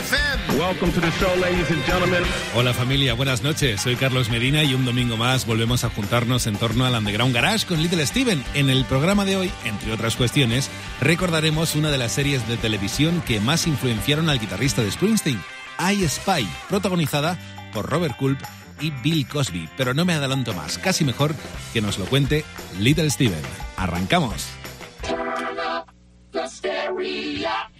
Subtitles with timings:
[0.00, 0.58] FM.
[0.58, 2.22] Welcome to the show, ladies and gentlemen.
[2.54, 3.82] Hola familia, buenas noches.
[3.82, 7.66] Soy Carlos Medina y un domingo más volvemos a juntarnos en torno al Underground Garage
[7.66, 8.42] con Little Steven.
[8.54, 13.22] En el programa de hoy, entre otras cuestiones, recordaremos una de las series de televisión
[13.26, 15.40] que más influenciaron al guitarrista de Springsteen,
[15.78, 17.38] I Spy, protagonizada
[17.74, 18.40] por Robert Culp
[18.80, 19.68] y Bill Cosby.
[19.76, 21.34] Pero no me adelanto más, casi mejor
[21.74, 22.44] que nos lo cuente
[22.78, 23.42] Little Steven.
[23.76, 24.48] Arrancamos.
[27.52, 27.79] I'm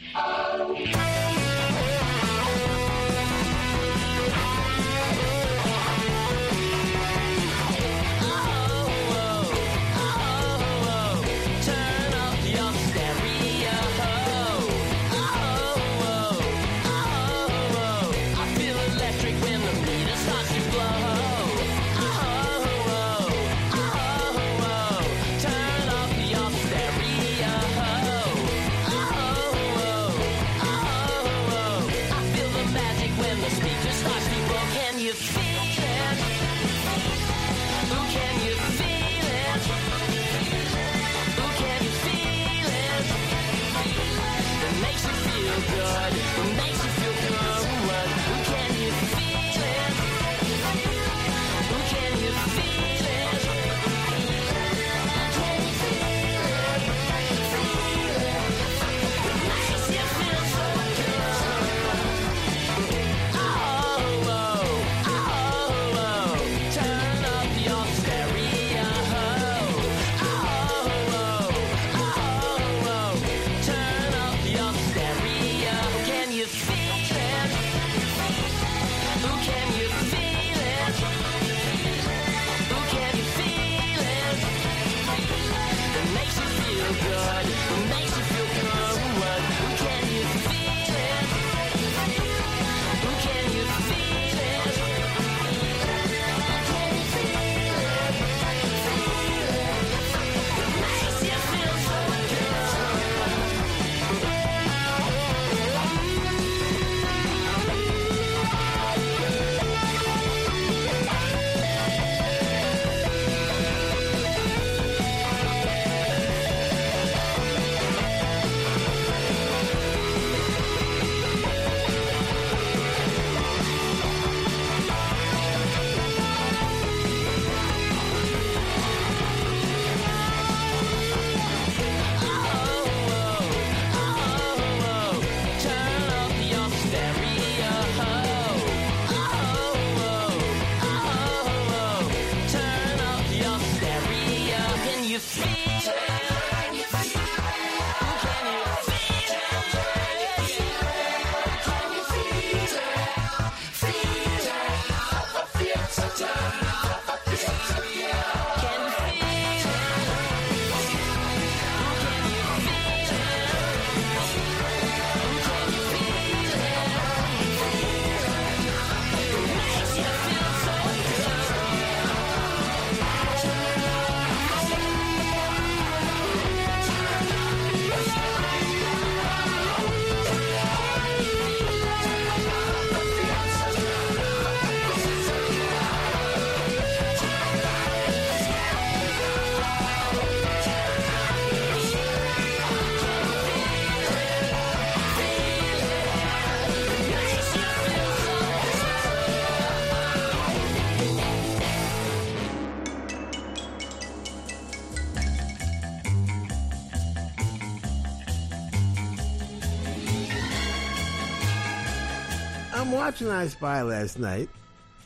[213.01, 214.51] watching I Spy last night,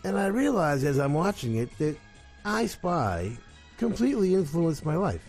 [0.03, 1.97] and I realized as I'm watching it that
[2.45, 3.31] I Spy
[3.79, 5.23] completely influenced my life.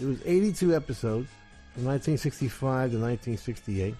[0.00, 1.28] It was 82 episodes
[1.74, 3.96] from 1965 to 1968,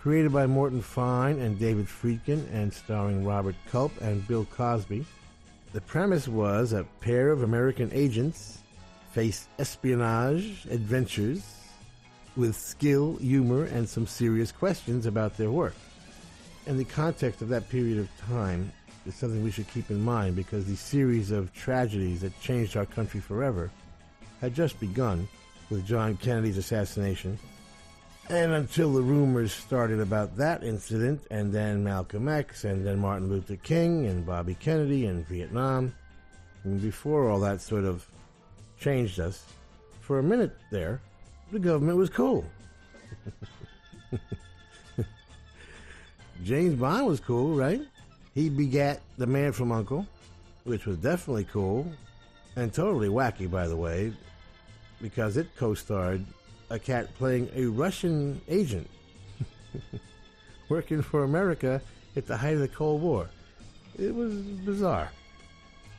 [0.00, 5.06] created by Morton Fine and David Friedkin, and starring Robert Culp and Bill Cosby.
[5.74, 8.58] The premise was a pair of American agents
[9.12, 11.44] face espionage adventures
[12.34, 15.76] with skill, humor, and some serious questions about their work.
[16.66, 18.72] In the context of that period of time,
[19.06, 22.86] is something we should keep in mind because the series of tragedies that changed our
[22.86, 23.70] country forever
[24.40, 25.28] had just begun,
[25.70, 27.38] with John Kennedy's assassination.
[28.28, 33.28] And until the rumors started about that incident, and then Malcolm X, and then Martin
[33.28, 35.92] Luther King, and Bobby Kennedy, and Vietnam,
[36.64, 38.06] and before all that sort of
[38.78, 39.44] changed us,
[40.00, 41.00] for a minute there,
[41.50, 42.44] the government was cool.
[46.44, 47.80] James Bond was cool, right?
[48.34, 50.06] He begat The Man from Uncle,
[50.64, 51.90] which was definitely cool
[52.56, 54.12] and totally wacky, by the way,
[55.00, 56.24] because it co starred
[56.70, 58.88] a cat playing a Russian agent
[60.68, 61.80] working for America
[62.16, 63.28] at the height of the Cold War.
[63.98, 65.10] It was bizarre.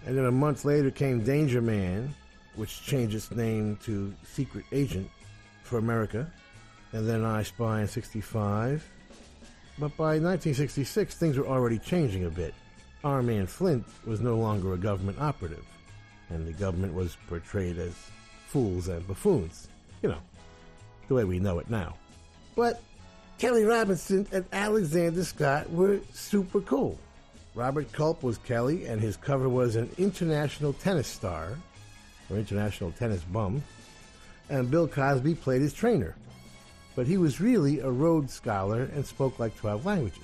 [0.06, 2.14] And then a month later came Danger Man,
[2.56, 5.10] which changed its name to Secret Agent
[5.64, 6.32] for America.
[6.92, 8.88] And then I Spy in 65.
[9.80, 12.54] But by 1966, things were already changing a bit.
[13.04, 15.66] Our man Flint was no longer a government operative,
[16.30, 17.94] and the government was portrayed as
[18.48, 19.68] fools and buffoons.
[20.02, 20.20] You know,
[21.08, 21.96] the way we know it now.
[22.56, 22.82] But
[23.40, 27.00] Kelly Robinson and Alexander Scott were super cool.
[27.56, 31.58] Robert Culp was Kelly, and his cover was an international tennis star,
[32.30, 33.64] or international tennis bum,
[34.50, 36.16] and Bill Cosby played his trainer
[36.96, 40.24] but he was really a Rhodes Scholar and spoke like 12 languages.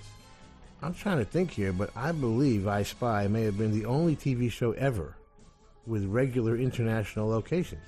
[0.81, 4.15] I'm trying to think here, but I believe I Spy may have been the only
[4.15, 5.15] TV show ever
[5.85, 7.81] with regular international locations.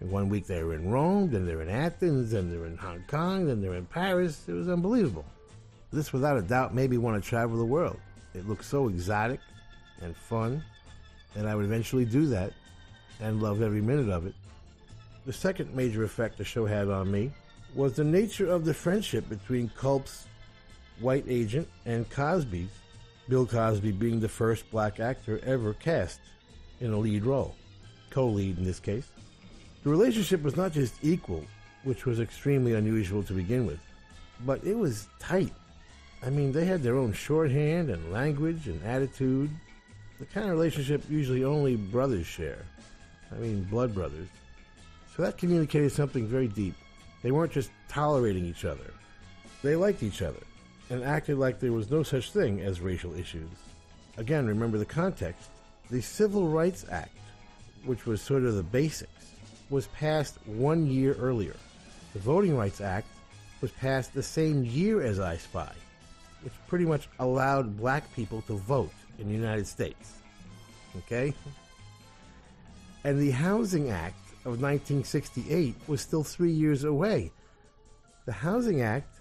[0.00, 3.02] And one week they were in Rome, then they're in Athens, then they're in Hong
[3.08, 4.44] Kong, then they're in Paris.
[4.46, 5.24] It was unbelievable.
[5.92, 7.98] This, without a doubt, made me want to travel the world.
[8.34, 9.40] It looked so exotic
[10.00, 10.62] and fun,
[11.34, 12.52] and I would eventually do that
[13.20, 14.34] and love every minute of it.
[15.26, 17.32] The second major effect the show had on me
[17.74, 20.26] was the nature of the friendship between Culp's
[21.00, 22.70] white agent and Cosby's,
[23.28, 26.20] Bill Cosby being the first black actor ever cast
[26.80, 27.54] in a lead role,
[28.10, 29.08] co lead in this case.
[29.84, 31.44] The relationship was not just equal,
[31.84, 33.80] which was extremely unusual to begin with,
[34.44, 35.52] but it was tight.
[36.24, 39.50] I mean, they had their own shorthand and language and attitude,
[40.18, 42.64] the kind of relationship usually only brothers share.
[43.30, 44.28] I mean, blood brothers.
[45.14, 46.74] So that communicated something very deep.
[47.22, 48.92] They weren't just tolerating each other.
[49.62, 50.40] They liked each other
[50.90, 53.50] and acted like there was no such thing as racial issues.
[54.16, 55.50] Again, remember the context.
[55.90, 57.16] The Civil Rights Act,
[57.84, 59.32] which was sort of the basics,
[59.70, 61.56] was passed one year earlier.
[62.12, 63.06] The Voting Rights Act
[63.60, 65.72] was passed the same year as I Spy,
[66.42, 70.14] which pretty much allowed black people to vote in the United States.
[70.96, 71.34] Okay?
[73.04, 74.16] And the Housing Act
[74.48, 77.30] of 1968 was still three years away.
[78.24, 79.18] The Housing Act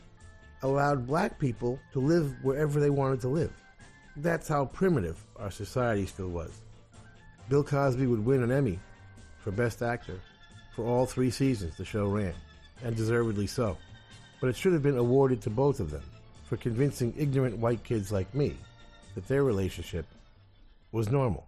[0.63, 3.51] allowed black people to live wherever they wanted to live.
[4.15, 6.61] That's how primitive our society still was.
[7.49, 8.79] Bill Cosby would win an Emmy
[9.39, 10.19] for Best Actor
[10.75, 12.33] for all three seasons the show ran,
[12.83, 13.77] and deservedly so.
[14.39, 16.03] But it should have been awarded to both of them
[16.45, 18.55] for convincing ignorant white kids like me
[19.15, 20.05] that their relationship
[20.91, 21.47] was normal.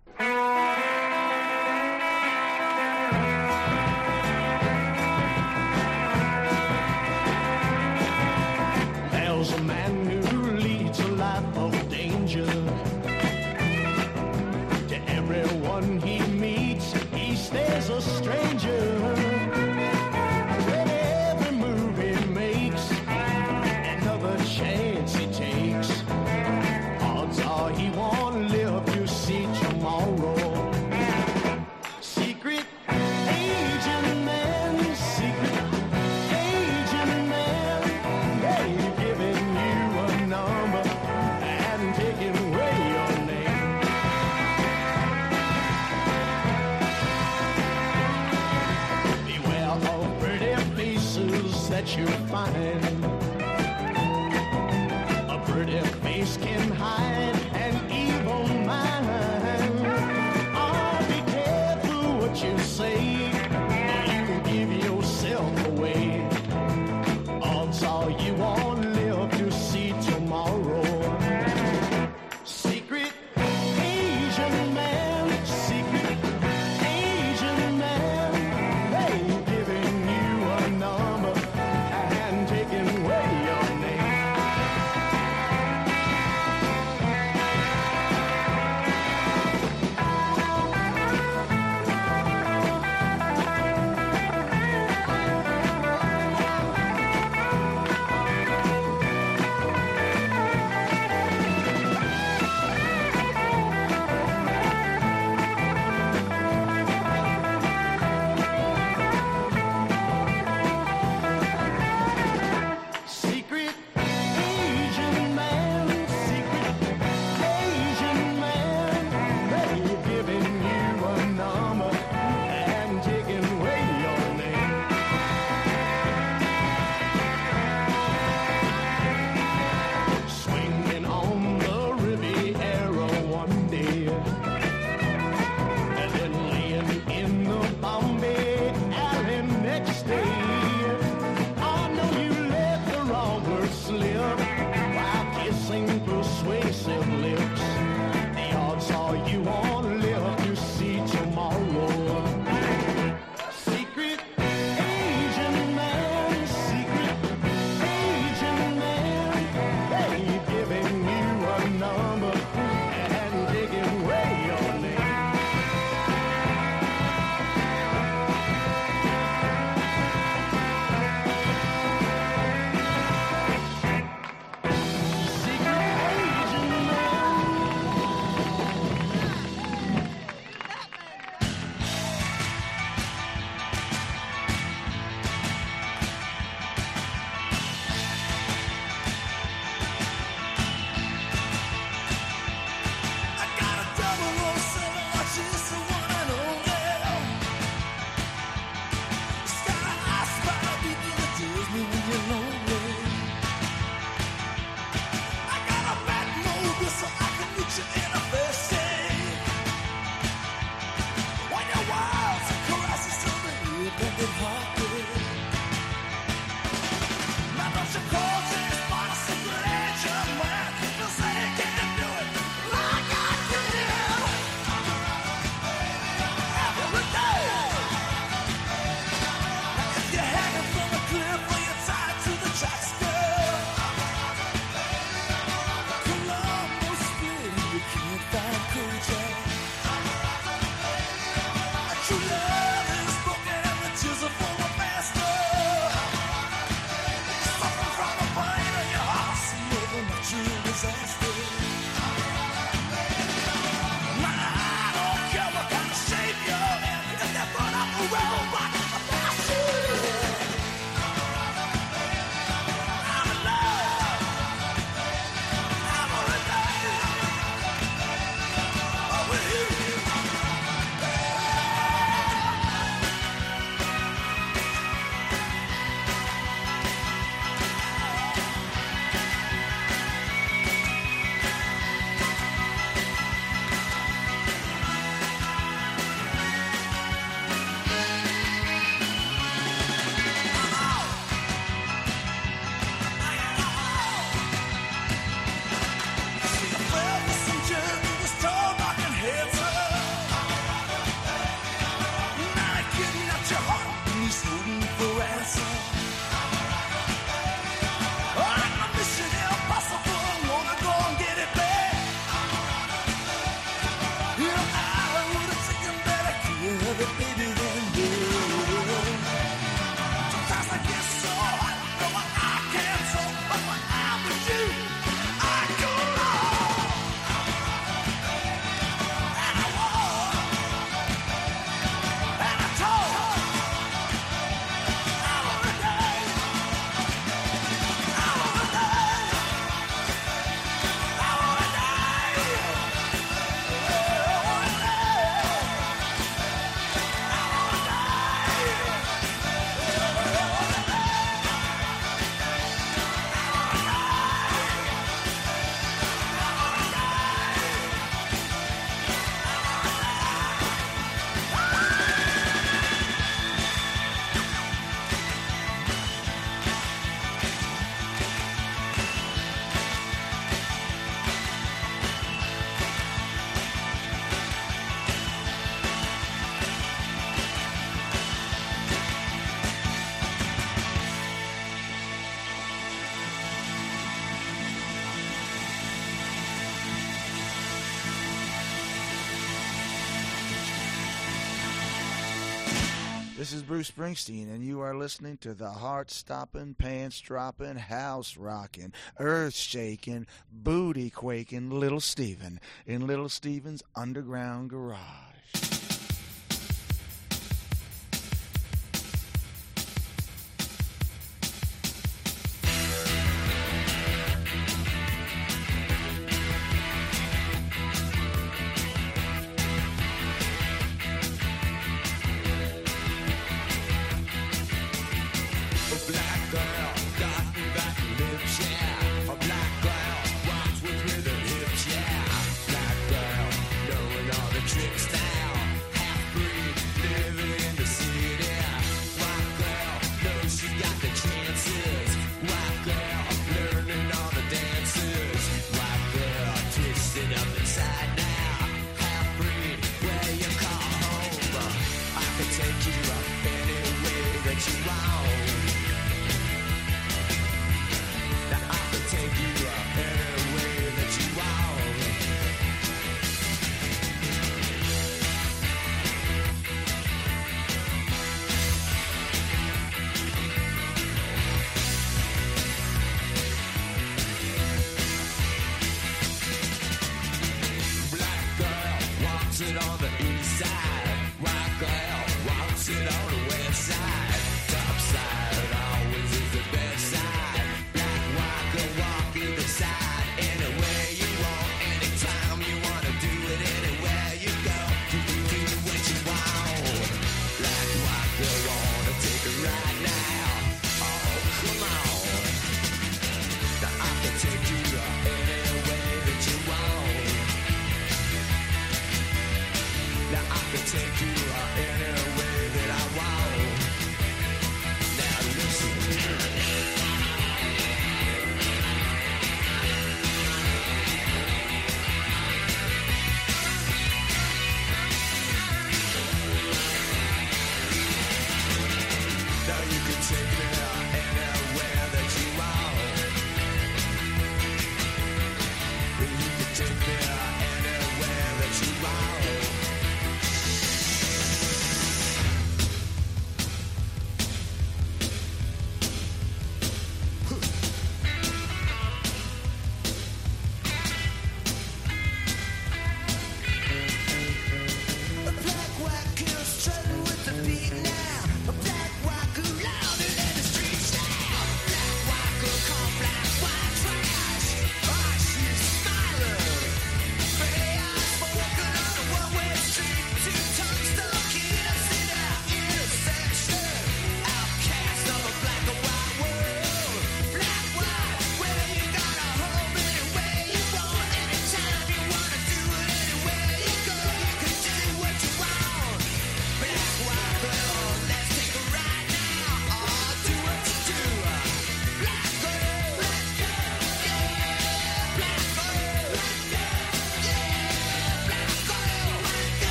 [393.40, 398.36] This is Bruce Springsteen, and you are listening to the heart stopping, pants dropping, house
[398.36, 405.29] rocking, earth shaking, booty quaking Little Steven in Little Steven's Underground Garage.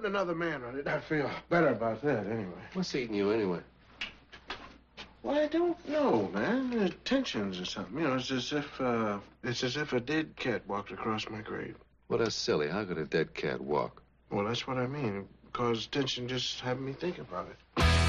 [0.00, 0.86] Putting another man on it.
[0.86, 2.62] I feel better about that anyway.
[2.72, 3.60] What's eating you anyway?
[5.22, 6.70] Well, I don't know, man.
[6.70, 7.98] The tensions or something.
[7.98, 11.42] You know, it's as if uh, it's as if a dead cat walked across my
[11.42, 11.76] grave.
[12.08, 12.68] Well, that's silly.
[12.68, 14.02] How could a dead cat walk?
[14.30, 15.28] Well, that's what I mean.
[15.44, 17.99] Because tension just having me think about it.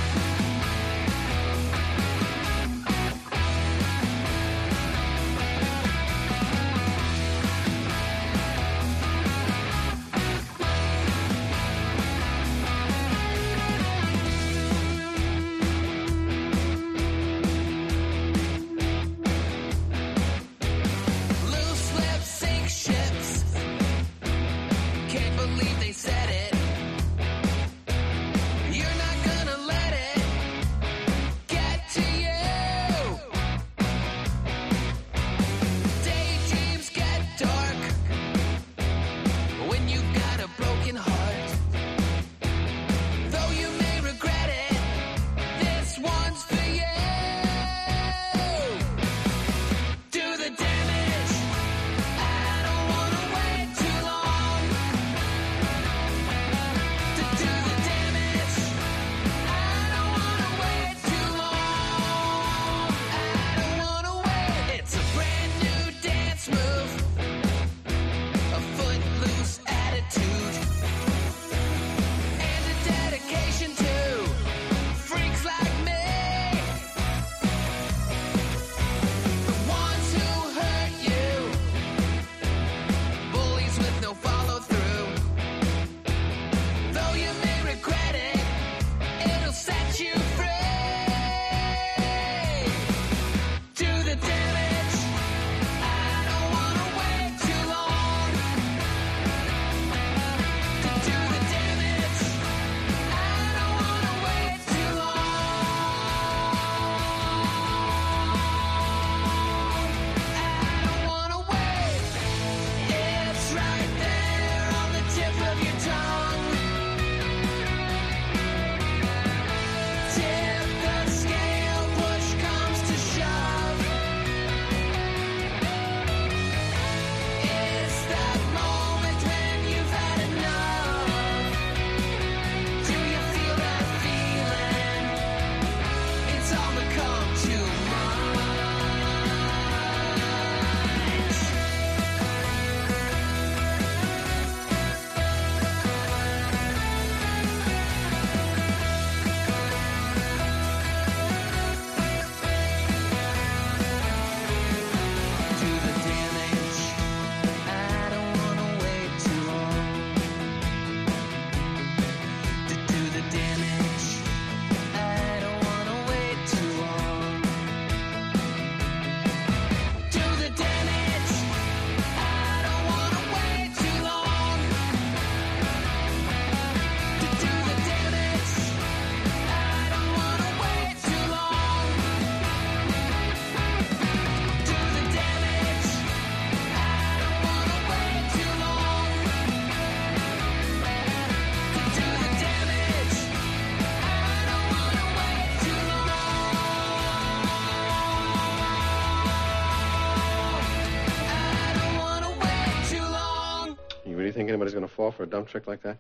[205.02, 205.98] Anybody's fall for a dumb trick like that?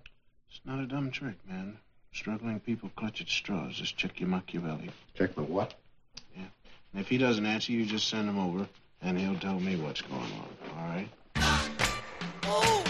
[0.49, 1.77] It's not a dumb trick, man.
[2.13, 3.75] Struggling people clutch at straws.
[3.75, 4.89] Just check your Machiavelli.
[5.15, 5.73] Check the what?
[6.35, 6.43] Yeah.
[6.93, 8.67] And if he doesn't answer, you just send him over,
[9.01, 10.49] and he'll tell me what's going on.
[10.77, 11.09] All right?
[12.43, 12.80] Oh,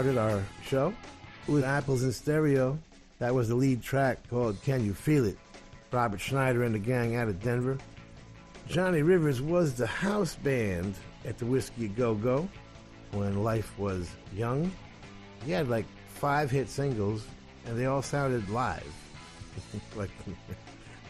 [0.00, 0.94] started our show
[1.46, 2.78] with Apples in Stereo.
[3.18, 5.36] That was the lead track called Can You Feel It?
[5.92, 7.76] Robert Schneider and the gang out of Denver.
[8.66, 10.94] Johnny Rivers was the house band
[11.26, 12.48] at the Whiskey Go Go
[13.10, 14.72] when life was young.
[15.44, 15.84] He had like
[16.14, 17.26] five hit singles
[17.66, 18.94] and they all sounded live.
[19.96, 20.10] like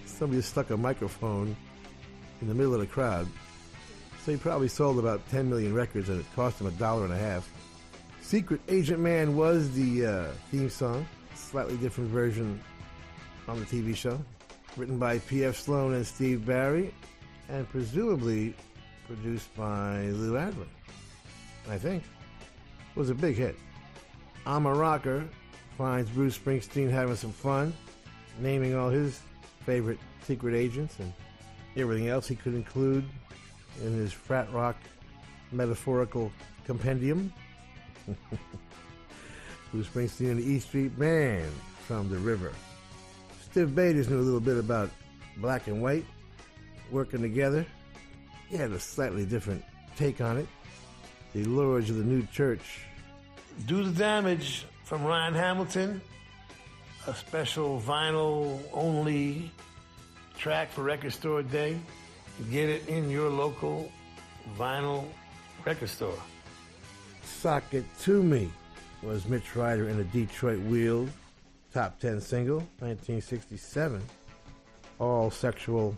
[0.04, 1.54] somebody stuck a microphone
[2.40, 3.28] in the middle of the crowd.
[4.24, 7.12] So he probably sold about 10 million records and it cost him a dollar and
[7.12, 7.48] a half.
[8.30, 12.62] Secret Agent Man was the uh, theme song, slightly different version
[13.48, 14.20] on the TV show,
[14.76, 15.56] written by P.F.
[15.56, 16.94] Sloan and Steve Barri,
[17.48, 18.54] and presumably
[19.08, 20.68] produced by Lou Adler.
[21.68, 23.56] I think it was a big hit.
[24.46, 25.24] I'm a Rocker
[25.76, 27.74] finds Bruce Springsteen having some fun,
[28.38, 29.18] naming all his
[29.66, 31.12] favorite secret agents and
[31.76, 33.04] everything else he could include
[33.82, 34.76] in his frat rock
[35.50, 36.30] metaphorical
[36.64, 37.32] compendium.
[39.72, 41.50] Bruce Springsteen and the E Street Band
[41.86, 42.52] from the river.
[43.52, 44.90] Stiv Bators knew a little bit about
[45.36, 46.04] black and white
[46.90, 47.64] working together.
[48.48, 49.64] He had a slightly different
[49.96, 50.46] take on it.
[51.34, 52.84] The Lords of the New Church.
[53.66, 56.00] Do the Damage from Ryan Hamilton.
[57.06, 59.50] A special vinyl only
[60.36, 61.78] track for Record Store Day.
[62.50, 63.90] Get it in your local
[64.58, 65.04] vinyl
[65.64, 66.18] record store.
[67.40, 68.52] Sock It To Me
[69.02, 71.08] was Mitch Ryder in a Detroit Wheels
[71.72, 74.02] top 10 single, 1967.
[74.98, 75.96] All sexual,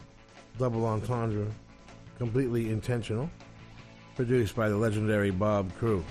[0.56, 1.48] double entendre,
[2.16, 3.28] completely intentional.
[4.14, 6.04] Produced by the legendary Bob Crewe.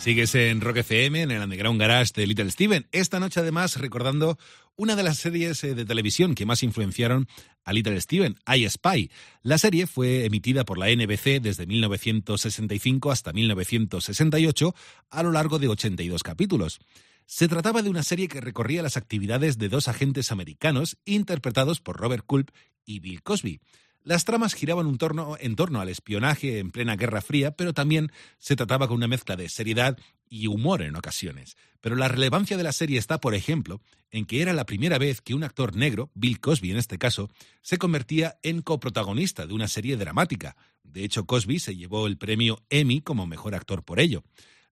[0.00, 2.86] Sigues en Rock FM, en el Underground Garage de Little Steven.
[2.90, 4.38] Esta noche, además, recordando
[4.74, 7.28] una de las series eh, de televisión que más influenciaron
[7.64, 9.10] a Little Steven, I Spy.
[9.42, 14.74] La serie fue emitida por la NBC desde 1965 hasta 1968
[15.10, 16.80] a lo largo de 82 capítulos.
[17.26, 21.98] Se trataba de una serie que recorría las actividades de dos agentes americanos interpretados por
[21.98, 22.48] Robert Culp
[22.86, 23.60] y Bill Cosby.
[24.02, 28.88] Las tramas giraban en torno al espionaje en plena Guerra Fría, pero también se trataba
[28.88, 31.56] con una mezcla de seriedad y humor en ocasiones.
[31.82, 35.20] Pero la relevancia de la serie está, por ejemplo, en que era la primera vez
[35.20, 39.68] que un actor negro, Bill Cosby en este caso, se convertía en coprotagonista de una
[39.68, 40.56] serie dramática.
[40.82, 44.24] De hecho, Cosby se llevó el premio Emmy como mejor actor por ello.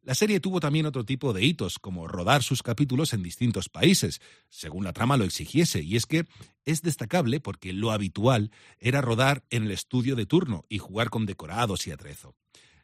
[0.08, 4.22] La serie tuvo también otro tipo de hitos, como rodar sus capítulos en distintos países,
[4.48, 6.24] según la trama lo exigiese, y es que
[6.64, 11.26] es destacable porque lo habitual era rodar en el estudio de turno y jugar con
[11.26, 12.34] decorados y atrezo.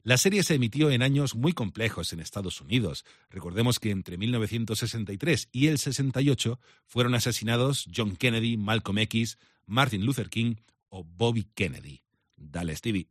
[0.02, 3.06] La serie se emitió en años muy complejos en Estados Unidos.
[3.30, 10.28] Recordemos que entre 1963 y el 68 fueron asesinados John Kennedy, Malcolm X, Martin Luther
[10.28, 10.56] King
[10.90, 12.02] o Bobby Kennedy.
[12.36, 13.08] Dale, Stevie.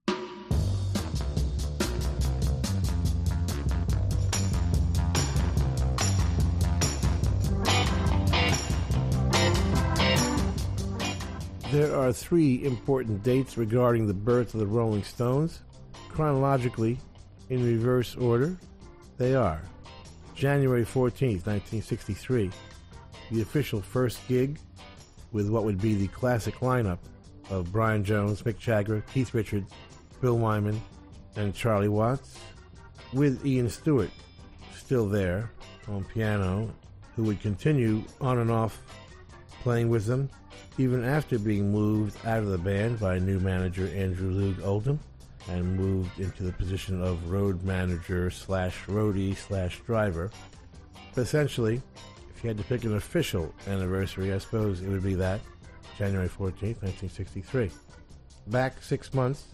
[11.73, 15.63] There are three important dates regarding the birth of the Rolling Stones.
[16.07, 16.99] Chronologically,
[17.49, 18.55] in reverse order,
[19.17, 19.59] they are
[20.35, 22.51] January 14th, 1963,
[23.31, 24.59] the official first gig
[25.31, 26.99] with what would be the classic lineup
[27.49, 29.71] of Brian Jones, Mick Jagger, Keith Richards,
[30.21, 30.79] Bill Wyman,
[31.37, 32.37] and Charlie Watts,
[33.13, 34.11] with Ian Stewart
[34.77, 35.49] still there
[35.87, 36.71] on piano,
[37.15, 38.79] who would continue on and off
[39.63, 40.29] playing with them
[40.77, 44.99] even after being moved out of the band by new manager Andrew Loog Oldham
[45.49, 50.31] and moved into the position of road manager slash roadie slash driver.
[51.15, 51.81] But essentially,
[52.35, 55.39] if you had to pick an official anniversary, I suppose it would be that,
[55.97, 57.71] January 14th, 1963.
[58.47, 59.45] Back six months,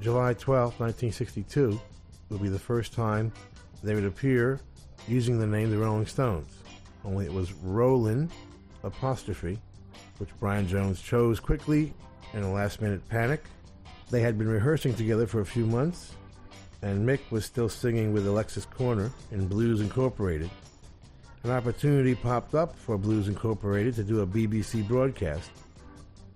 [0.00, 1.80] July 12th, 1962,
[2.30, 3.32] would be the first time
[3.82, 4.60] they would appear
[5.06, 6.48] using the name the Rolling Stones.
[7.04, 8.30] Only it was Roland
[8.84, 9.58] apostrophe,
[10.18, 11.92] which Brian Jones chose quickly
[12.32, 13.42] in a last minute panic.
[14.10, 16.12] They had been rehearsing together for a few months,
[16.82, 20.50] and Mick was still singing with Alexis Korner in Blues Incorporated.
[21.42, 25.50] An opportunity popped up for Blues Incorporated to do a BBC broadcast,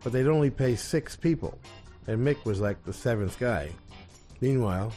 [0.02, 1.58] but they'd only pay six people,
[2.06, 3.70] and Mick was like the seventh guy.
[4.40, 4.92] Meanwhile,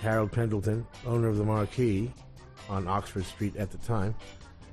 [0.00, 2.12] Harold Pendleton, owner of the Marquee
[2.68, 4.14] on Oxford Street at the time,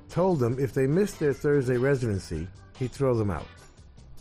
[0.08, 3.46] told them if they missed their Thursday residency, he'd throw them out.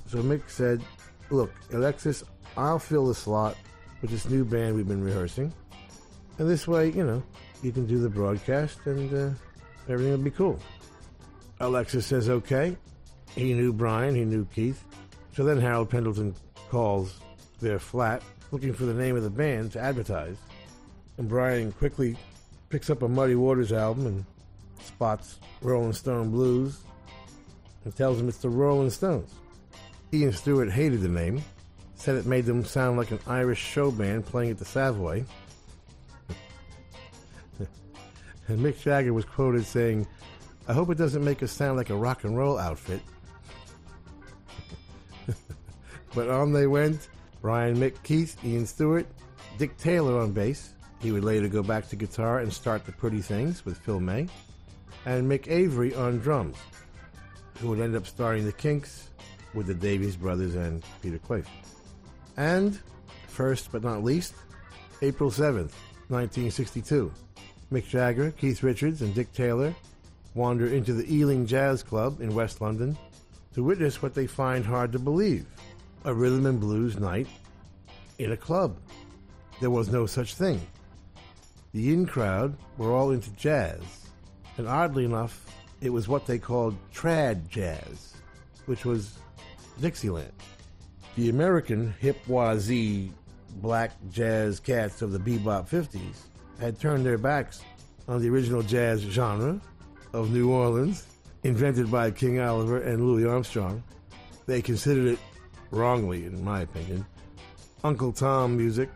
[0.08, 0.82] So Mick said,
[1.30, 2.24] Look, Alexis,
[2.56, 3.58] I'll fill the slot
[4.02, 5.54] with this new band we've been rehearsing.
[6.38, 7.24] And this way, you know,
[7.64, 9.36] you can do the broadcast and uh,
[9.90, 10.60] everything will be cool.
[11.60, 12.78] Alexis says, okay.
[13.34, 14.84] He knew Brian, he knew Keith.
[15.34, 16.36] So then Harold Pendleton
[16.70, 17.20] calls
[17.60, 18.22] their flat
[18.52, 20.38] looking for the name of the band to advertise.
[21.18, 22.16] And Brian quickly
[22.70, 24.26] picks up a Muddy Waters album and
[24.84, 26.80] spots Rolling Stone Blues
[27.84, 29.34] and tells him it's the Rolling Stones.
[30.14, 31.44] Ian Stewart hated the name,
[31.96, 35.26] said it made them sound like an Irish show band playing at the Savoy.
[38.48, 40.08] and Mick Jagger was quoted saying,
[40.68, 43.02] I hope it doesn't make us sound like a rock and roll outfit.
[46.16, 47.10] but on they went
[47.42, 49.06] Brian Mick Keith, Ian Stewart,
[49.58, 50.74] Dick Taylor on bass.
[51.02, 54.28] He would later go back to guitar and start the Pretty Things with Phil May,
[55.06, 56.58] and Mick Avory on drums,
[57.60, 59.10] who would end up starting the Kinks
[59.54, 61.48] with the Davies brothers and Peter Quaife.
[62.38, 62.80] And,
[63.28, 64.34] first but not least,
[65.02, 65.72] April 7th,
[66.10, 67.12] 1962,
[67.72, 69.74] Mick Jagger, Keith Richards, and Dick Taylor
[70.34, 72.98] wander into the Ealing Jazz Club in West London
[73.54, 75.46] to witness what they find hard to believe
[76.04, 77.28] a rhythm and blues night
[78.20, 78.78] in a club.
[79.60, 80.62] There was no such thing.
[81.72, 83.82] The in crowd were all into jazz,
[84.58, 85.46] and oddly enough,
[85.82, 88.16] it was what they called trad jazz,
[88.66, 89.18] which was
[89.82, 90.32] Dixieland.
[91.16, 93.12] The American hip wazee
[93.56, 96.24] black jazz cats of the bebop 50s
[96.60, 97.62] had turned their backs
[98.08, 99.60] on the original jazz genre
[100.14, 101.06] of New Orleans,
[101.44, 103.84] invented by King Oliver and Louis Armstrong.
[104.46, 105.20] They considered it,
[105.72, 107.06] wrongly in my opinion,
[107.84, 108.90] Uncle Tom music,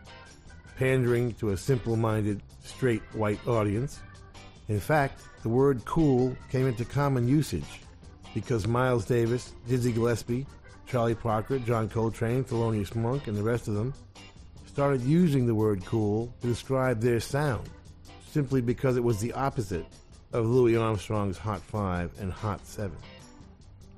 [0.76, 4.00] pandering to a simple minded, straight white audience.
[4.70, 7.82] In fact, the word cool came into common usage
[8.34, 10.46] because Miles Davis, Dizzy Gillespie,
[10.86, 13.92] Charlie Parker, John Coltrane, Thelonious Monk, and the rest of them
[14.66, 17.68] started using the word cool to describe their sound.
[18.30, 19.84] simply because it was the opposite
[20.32, 22.96] of Louis Armstrong's Hot 5 and Hot 7.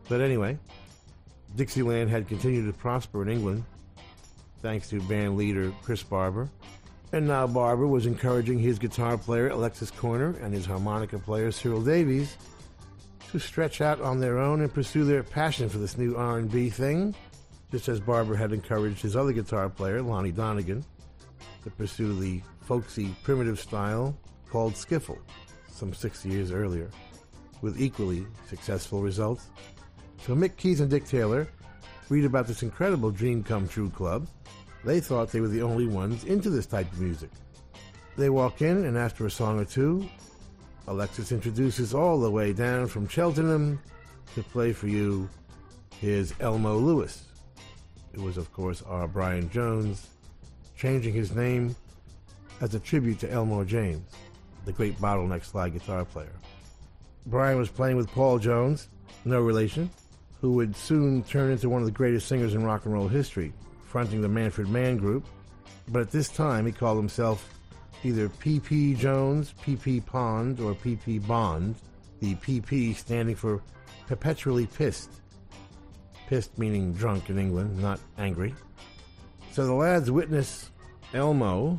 [0.08, 0.58] But anyway,
[1.54, 3.62] Dixieland had continued to prosper in England
[4.62, 6.48] thanks to band leader Chris Barber.
[7.12, 11.82] And now Barber was encouraging his guitar player Alexis Korner and his harmonica player Cyril
[11.82, 12.38] Davies
[13.30, 17.14] to stretch out on their own and pursue their passion for this new R&B thing,
[17.70, 20.84] just as Barber had encouraged his other guitar player Lonnie Donegan
[21.64, 24.16] to pursue the folksy primitive style
[24.48, 25.18] called skiffle
[25.70, 26.90] some six years earlier,
[27.60, 29.48] with equally successful results.
[30.24, 31.46] So Mick Keys and Dick Taylor
[32.08, 34.26] read about this incredible dream come true club.
[34.84, 37.30] They thought they were the only ones into this type of music.
[38.16, 40.08] They walk in, and after a song or two,
[40.88, 43.80] Alexis introduces all the way down from Cheltenham
[44.34, 45.28] to play for you.
[46.00, 47.24] Here's Elmo Lewis.
[48.12, 50.08] It was, of course, our Brian Jones,
[50.76, 51.76] changing his name
[52.60, 54.04] as a tribute to Elmore James,
[54.64, 56.32] the great bottleneck slide guitar player.
[57.26, 58.88] Brian was playing with Paul Jones,
[59.24, 59.88] no relation,
[60.40, 63.52] who would soon turn into one of the greatest singers in rock and roll history,
[63.92, 65.26] fronting the Manfred Mann Group.
[65.88, 67.46] But at this time, he called himself
[68.02, 71.76] either PP Jones, PP Pond, or PP Bond,
[72.20, 73.60] the PP standing for
[74.06, 75.10] perpetually pissed.
[76.26, 78.54] Pissed meaning drunk in England, not angry.
[79.52, 80.70] So the lads witness
[81.12, 81.78] Elmo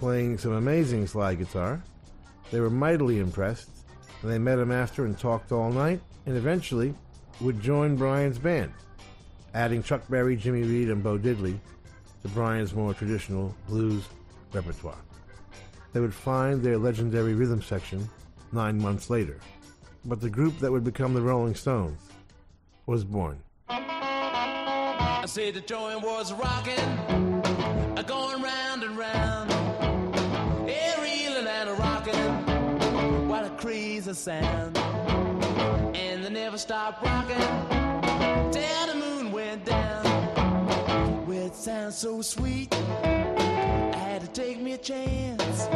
[0.00, 1.80] playing some amazing slide guitar.
[2.50, 3.70] They were mightily impressed,
[4.22, 6.94] and they met him after and talked all night, and eventually
[7.40, 8.72] would join Brian's band,
[9.56, 11.58] adding Chuck Berry, Jimmy Reed, and Bo Diddley
[12.22, 14.04] to Brian's more traditional blues
[14.52, 14.98] repertoire.
[15.94, 18.06] They would find their legendary rhythm section
[18.52, 19.38] nine months later,
[20.04, 21.98] but the group that would become the Rolling Stones
[22.84, 23.38] was born.
[23.70, 26.76] I said the joint was rocking,
[28.06, 29.50] going round and round,
[30.68, 38.85] yeah, reeling and a rocking, what a crazy sound, and they never stopped rocking till
[41.46, 45.68] it sounds so sweet, I had to take me a chance.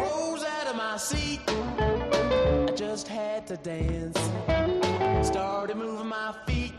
[0.00, 4.16] Rose out of my seat, I just had to dance.
[5.26, 6.72] Started moving my feet.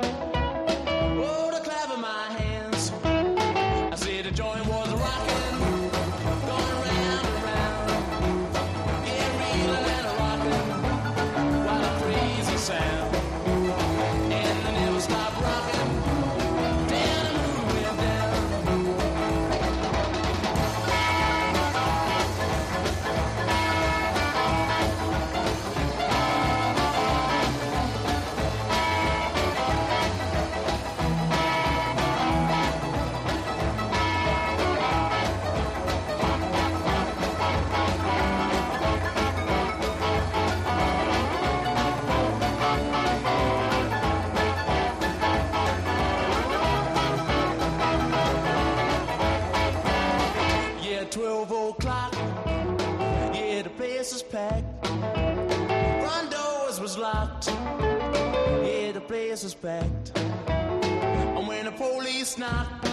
[54.30, 54.88] Packed.
[54.88, 57.48] Front doors was locked.
[57.48, 60.18] Yeah, the place was packed.
[60.18, 62.84] And when the police knocked,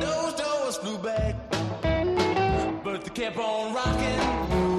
[0.00, 1.34] those doors flew back.
[2.84, 4.77] But they kept on rocking,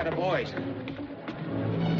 [0.00, 0.50] at the boys.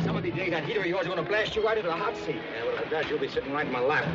[0.05, 1.89] Some of these days, that heater of yours is going to blast you right into
[1.89, 2.37] the hot seat.
[2.37, 4.09] Yeah, well, if it does, you'll be sitting right in my lap.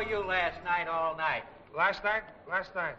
[0.00, 1.42] Were you last night all night?
[1.76, 2.22] Last night?
[2.48, 2.94] Last night.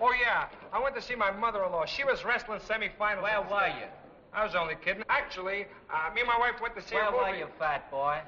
[0.00, 0.46] Oh, yeah.
[0.72, 1.86] I went to see my mother-in-law.
[1.86, 3.22] She was wrestling semifinals.
[3.22, 3.86] Where were you?
[4.32, 5.02] I was only kidding.
[5.08, 7.22] Actually, uh, me and my wife went to see Where a movie.
[7.24, 8.20] were you, fat boy?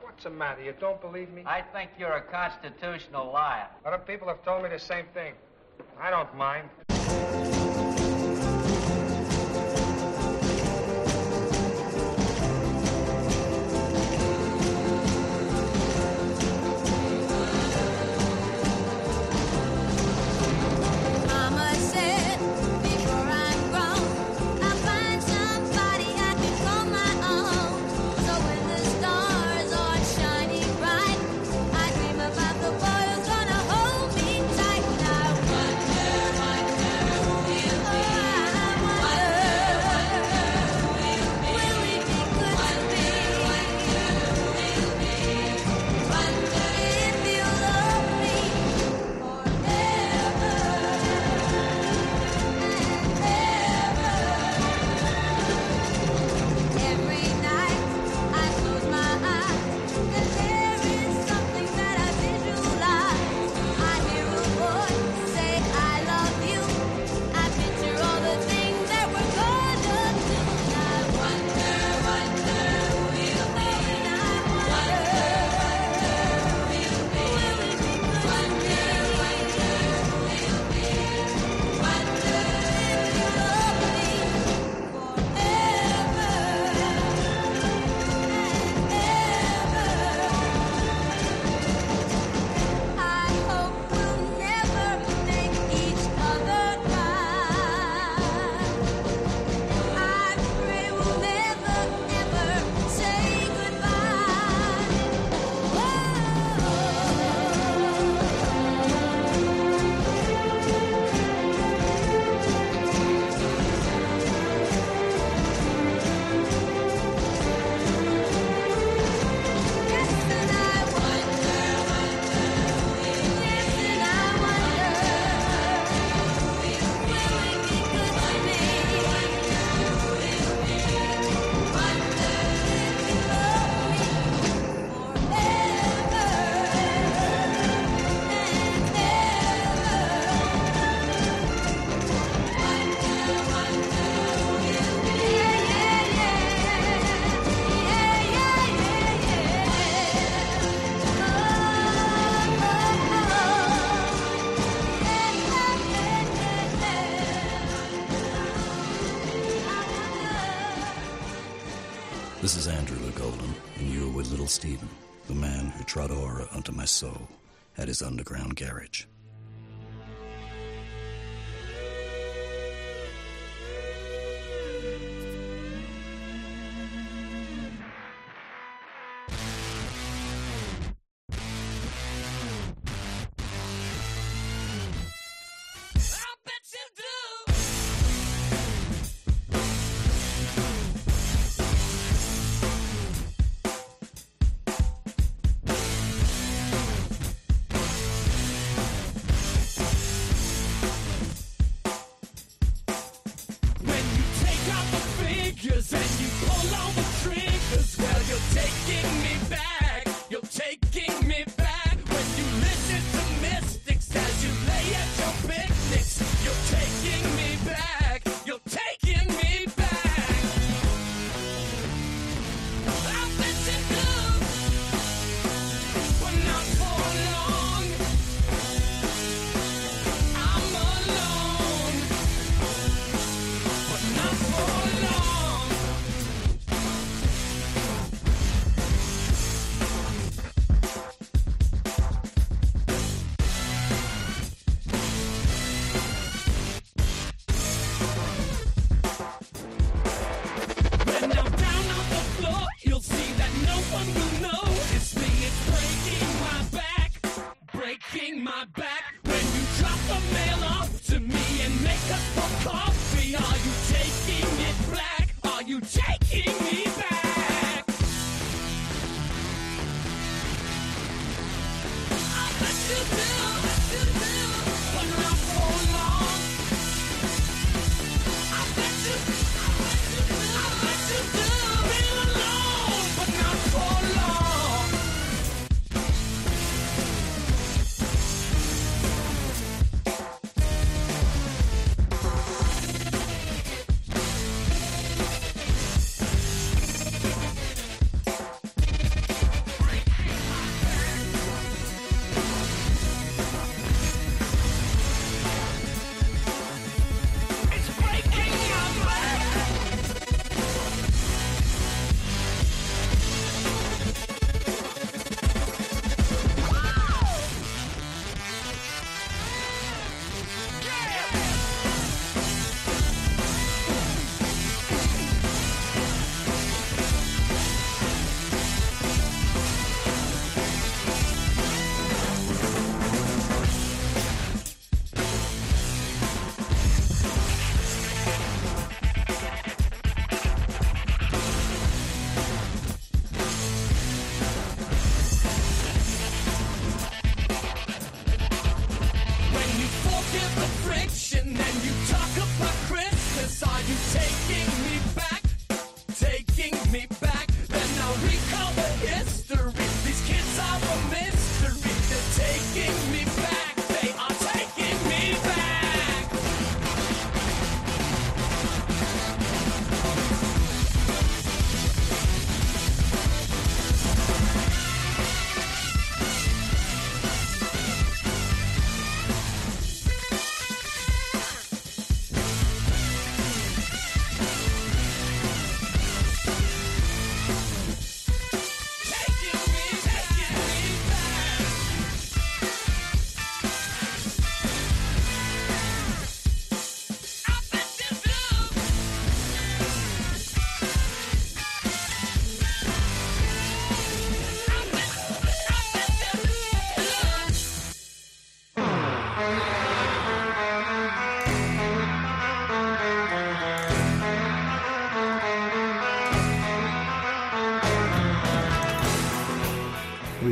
[0.00, 0.62] What's the matter?
[0.62, 1.42] You don't believe me?
[1.44, 3.66] I think you're a constitutional liar.
[3.84, 5.34] Other people have told me the same thing.
[6.00, 7.63] I don't mind.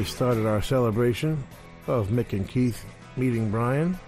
[0.04, 1.42] started our celebration
[1.86, 2.84] of Mick and Keith
[3.16, 3.98] meeting Brian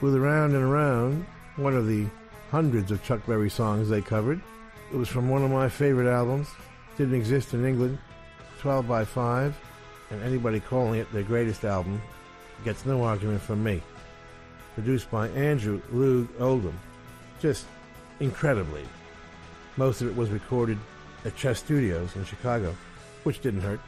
[0.00, 1.26] with Around and Around,
[1.56, 2.06] one of the
[2.50, 4.40] hundreds of Chuck Berry songs they covered.
[4.92, 6.48] It was from one of my favorite albums,
[6.96, 7.98] didn't exist in England,
[8.60, 9.56] 12 by 5,
[10.10, 12.00] and anybody calling it their greatest album
[12.64, 13.82] gets no argument from me.
[14.74, 16.78] Produced by Andrew Loog Oldham.
[17.40, 17.66] Just
[18.20, 18.84] incredibly.
[19.76, 20.78] Most of it was recorded
[21.24, 22.74] at Chess Studios in Chicago,
[23.24, 23.80] which didn't hurt.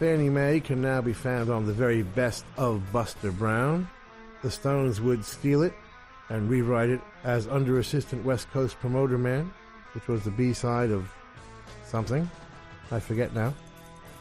[0.00, 3.86] Fannie Mae can now be found on the very best of Buster Brown.
[4.40, 5.74] The Stones would steal it
[6.30, 9.52] and rewrite it as Under Assistant West Coast Promoter Man,
[9.92, 11.12] which was the B side of
[11.84, 12.30] something.
[12.90, 13.52] I forget now.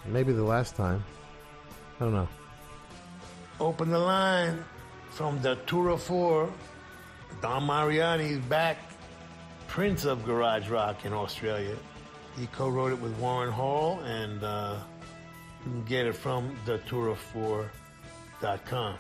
[0.05, 1.01] Maybe the last time.
[2.01, 2.27] I don't know.
[3.61, 4.65] Open the line
[5.11, 6.51] from the Tour of Four.
[7.41, 8.80] Don Mariani's back,
[9.69, 11.77] Prince of Garage Rock in Australia.
[12.38, 14.43] He co wrote it with Warren Hall and.
[14.43, 14.75] Uh,
[15.66, 18.95] you can get it from thetourof4.com.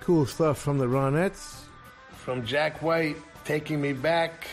[0.00, 1.62] Cool stuff from the Ronettes.
[2.12, 4.46] From Jack White, Taking Me Back.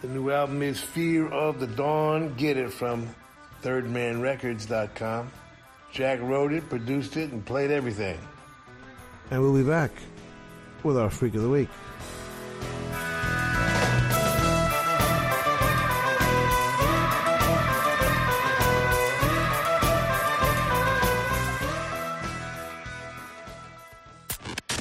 [0.00, 2.34] The new album is Fear of the Dawn.
[2.34, 3.08] Get it from
[3.62, 5.30] thirdmanrecords.com.
[5.92, 8.18] Jack wrote it, produced it, and played everything.
[9.30, 9.90] And we'll be back
[10.82, 11.68] with our Freak of the Week.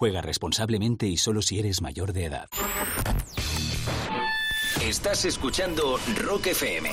[0.00, 2.48] Juega responsablemente y solo si eres mayor de edad.
[4.82, 6.88] Estás escuchando Rock FM.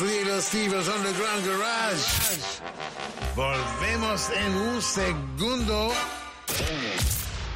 [0.00, 2.40] Little Steve's Underground Garage.
[3.34, 5.90] Volvemos en un segundo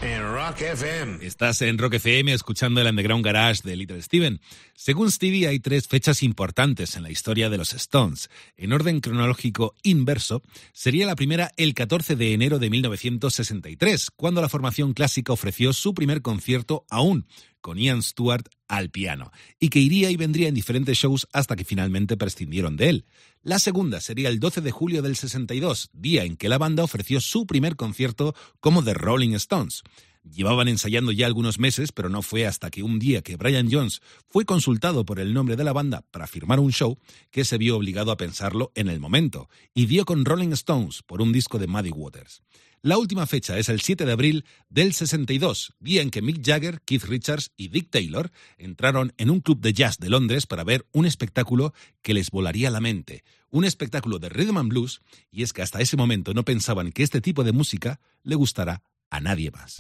[0.00, 1.26] en Rock FM.
[1.26, 4.40] Estás en Rock FM escuchando el Underground Garage de Little Steven.
[4.74, 8.30] Según Stevie, hay tres fechas importantes en la historia de los Stones.
[8.56, 14.48] En orden cronológico inverso, sería la primera el 14 de enero de 1963, cuando la
[14.48, 17.26] formación clásica ofreció su primer concierto aún
[17.60, 21.64] con Ian Stewart al piano, y que iría y vendría en diferentes shows hasta que
[21.64, 23.04] finalmente prescindieron de él.
[23.42, 27.20] La segunda sería el 12 de julio del 62, día en que la banda ofreció
[27.20, 29.82] su primer concierto como The Rolling Stones.
[30.22, 34.02] Llevaban ensayando ya algunos meses, pero no fue hasta que un día que Brian Jones
[34.28, 36.98] fue consultado por el nombre de la banda para firmar un show
[37.30, 41.22] que se vio obligado a pensarlo en el momento, y dio con Rolling Stones por
[41.22, 42.42] un disco de Muddy Waters.
[42.82, 46.80] La última fecha es el 7 de abril del 62, día en que Mick Jagger,
[46.80, 50.86] Keith Richards y Dick Taylor entraron en un club de jazz de Londres para ver
[50.92, 55.52] un espectáculo que les volaría la mente, un espectáculo de rhythm and blues, y es
[55.52, 59.50] que hasta ese momento no pensaban que este tipo de música le gustará a nadie
[59.50, 59.76] más.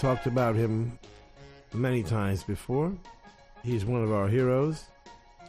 [0.00, 0.92] Talked about him
[1.72, 2.92] many times before.
[3.64, 4.84] He's one of our heroes.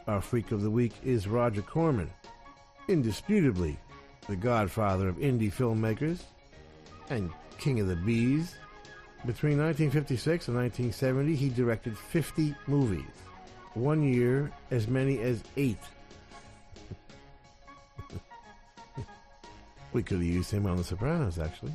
[0.06, 2.10] Our freak of the week is Roger Corman,
[2.88, 3.76] indisputably
[4.26, 6.22] the godfather of indie filmmakers
[7.10, 8.54] and king of the bees.
[9.26, 13.04] Between 1956 and 1970, he directed 50 movies.
[13.74, 15.76] One year, as many as eight.
[19.92, 21.74] we could have used him on The Sopranos, actually.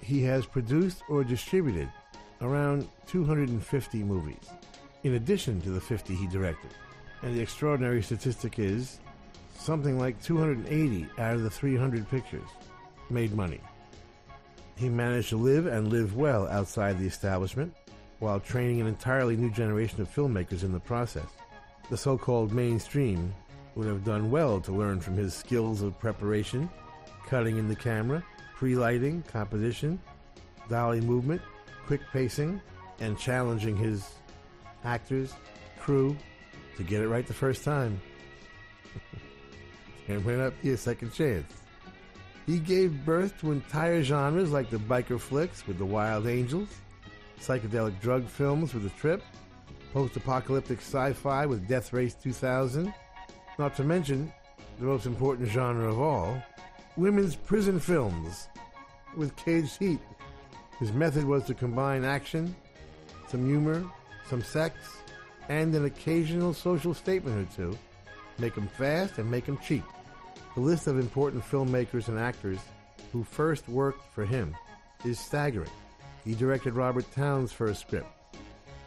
[0.00, 1.90] He has produced or distributed
[2.40, 4.48] around 250 movies,
[5.04, 6.70] in addition to the 50 he directed.
[7.22, 9.00] And the extraordinary statistic is
[9.56, 12.48] something like 280 out of the 300 pictures
[13.10, 13.60] made money.
[14.76, 17.74] He managed to live and live well outside the establishment
[18.18, 21.26] while training an entirely new generation of filmmakers in the process.
[21.90, 23.34] The so called mainstream
[23.74, 26.70] would have done well to learn from his skills of preparation,
[27.26, 28.22] cutting in the camera,
[28.54, 30.00] pre lighting, composition,
[30.68, 31.42] dolly movement,
[31.86, 32.60] quick pacing,
[33.00, 34.14] and challenging his
[34.84, 35.34] actors,
[35.78, 36.16] crew
[36.76, 38.00] to get it right the first time.
[40.08, 41.52] and went up a second chance.
[42.46, 46.68] He gave birth to entire genres like the biker flicks with the Wild Angels,
[47.40, 49.22] psychedelic drug films with The Trip,
[49.92, 52.92] post apocalyptic sci fi with Death Race 2000,
[53.58, 54.32] not to mention
[54.78, 56.42] the most important genre of all
[56.96, 58.48] women's prison films
[59.16, 60.00] with Caged Heat.
[60.78, 62.54] His method was to combine action,
[63.28, 63.84] some humor,
[64.28, 64.76] some sex,
[65.48, 67.78] and an occasional social statement or two,
[68.38, 69.84] make them fast and make them cheap.
[70.54, 72.58] The list of important filmmakers and actors
[73.12, 74.54] who first worked for him
[75.04, 75.70] is staggering.
[76.24, 78.06] He directed Robert Towne's first script.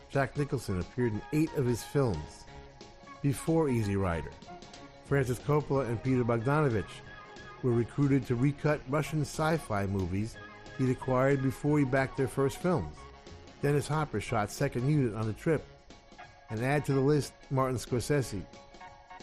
[0.10, 2.46] Jack Nicholson appeared in eight of his films
[3.22, 4.32] before Easy Rider.
[5.06, 6.86] Francis Coppola and Peter Bogdanovich
[7.64, 10.38] were recruited to recut Russian sci-fi movies
[10.78, 12.96] he'd acquired before he backed their first films.
[13.66, 15.66] Dennis Hopper shot second unit on the trip.
[16.52, 18.46] And add to the list Martin Scorsese,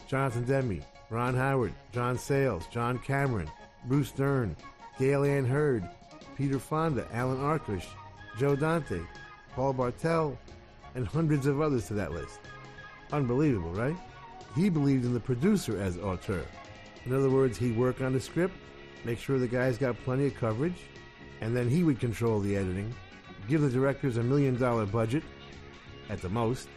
[0.09, 3.49] Jonathan Demme, Ron Howard, John Sayles, John Cameron,
[3.85, 4.57] Bruce Dern,
[4.99, 5.89] Gale Anne Hurd,
[6.37, 7.85] Peter Fonda, Alan Arkush,
[8.37, 8.99] Joe Dante,
[9.55, 10.37] Paul Bartel,
[10.97, 12.41] and hundreds of others to that list.
[13.13, 13.97] Unbelievable, right?
[14.57, 16.45] He believed in the producer as auteur.
[17.07, 18.57] In other words, he'd work on the script,
[19.05, 20.81] make sure the guys got plenty of coverage,
[21.41, 22.93] and then he would control the editing,
[23.49, 25.23] give the directors a million dollar budget,
[26.09, 26.69] at the most,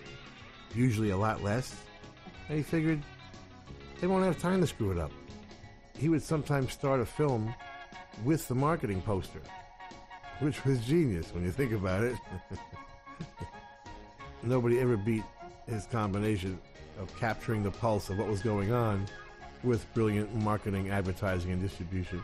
[0.73, 1.75] usually a lot less,
[2.47, 3.01] and he figured
[3.99, 5.11] they won't have time to screw it up.
[5.97, 7.53] He would sometimes start a film
[8.23, 9.41] with the marketing poster,
[10.39, 12.15] which was genius when you think about it.
[14.43, 15.23] Nobody ever beat
[15.67, 16.59] his combination
[16.99, 19.05] of capturing the pulse of what was going on
[19.63, 22.21] with brilliant marketing, advertising, and distribution.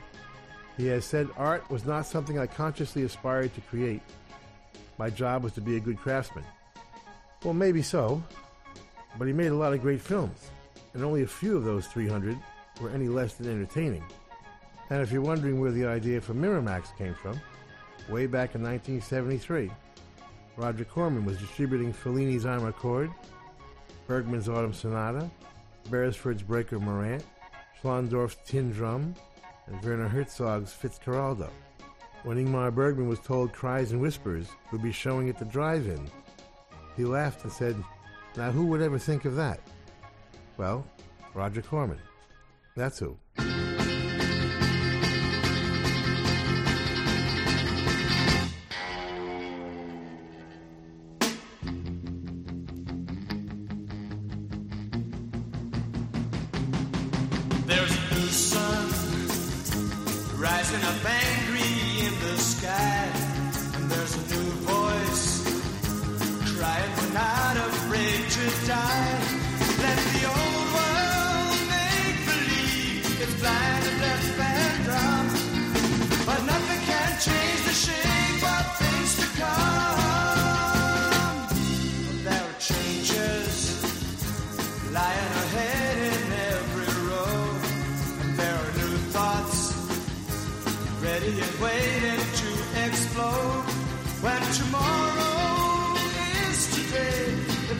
[0.82, 4.01] He has said art was not something I consciously aspired to create.
[4.97, 6.43] My job was to be a good craftsman.
[7.43, 8.23] Well, maybe so,
[9.19, 10.49] but he made a lot of great films,
[10.95, 12.36] and only a few of those 300
[12.82, 14.03] were any less than entertaining.
[14.89, 17.39] And if you're wondering where the idea for Miramax came from,
[18.09, 19.69] way back in 1973,
[20.57, 22.73] Roger Corman was distributing Fellini's I'm
[24.07, 25.29] Bergman's Autumn Sonata,
[25.91, 27.23] Beresford's Breaker Morant,
[27.79, 29.13] Schlöndorff's Tin Drum,
[29.72, 31.49] and Werner Herzog's Fitzcarraldo.
[32.24, 36.09] When Ingmar Bergman was told Cries and Whispers would be showing at the drive-in,
[36.97, 37.82] he laughed and said,
[38.36, 39.59] Now who would ever think of that?
[40.57, 40.86] Well,
[41.34, 41.99] Roger Corman.
[42.76, 43.17] That's who.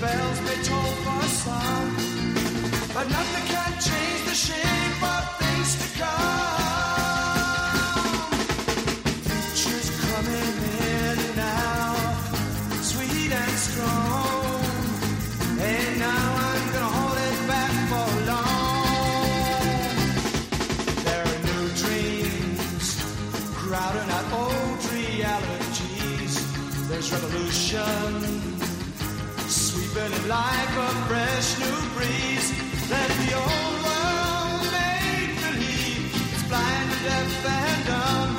[0.01, 1.89] Bells may toll for some.
[2.95, 7.21] But nothing can change the shape of things to come.
[9.27, 10.55] Future's coming
[10.89, 11.93] in now,
[12.91, 14.63] sweet and strong.
[15.69, 19.95] And now I'm gonna hold it back for long.
[21.05, 22.87] There are new dreams
[23.61, 26.33] crowding out old realities.
[26.89, 28.40] There's revolution
[29.91, 32.51] sweeping like a fresh new breeze.
[32.89, 38.31] Let the old world make believe it's blind, deaf, and dumb.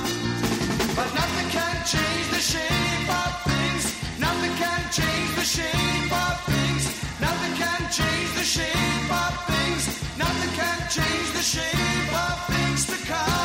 [0.97, 3.85] But nothing can change the shape of things.
[4.19, 6.85] Nothing can change the shape of things.
[7.21, 9.83] Nothing can change the shape of things.
[10.19, 13.43] Nothing can change the shape of things to come.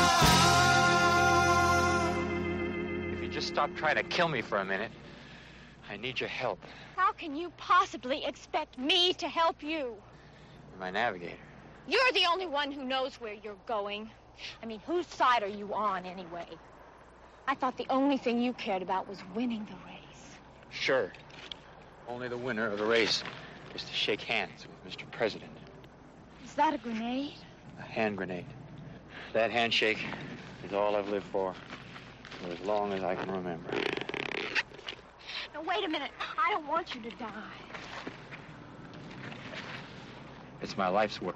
[3.14, 4.92] If you just stop trying to kill me for a minute,
[5.98, 6.60] I need your help.
[6.96, 9.96] How can you possibly expect me to help you?
[10.70, 11.34] You're my navigator.
[11.88, 14.12] You're the only one who knows where you're going.
[14.62, 16.46] I mean, whose side are you on anyway?
[17.48, 20.38] I thought the only thing you cared about was winning the race.
[20.70, 21.12] Sure.
[22.08, 23.24] Only the winner of the race
[23.74, 25.10] is to shake hands with Mr.
[25.10, 25.52] President.
[26.46, 27.34] Is that a grenade?
[27.80, 28.46] A hand grenade.
[29.34, 30.06] That handshake
[30.64, 31.56] is all I've lived for
[32.44, 33.72] for as long as I can remember.
[35.66, 36.12] Wait a minute.
[36.38, 37.28] I don't want you to die.
[40.62, 41.36] It's my life's work.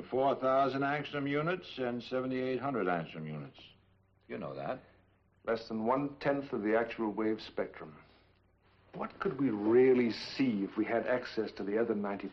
[0.00, 3.58] Between 4,000 angstrom units and 7,800 angstrom units.
[4.28, 4.80] You know that.
[5.46, 7.92] Less than one tenth of the actual wave spectrum.
[8.94, 12.30] What could we really see if we had access to the other 90%?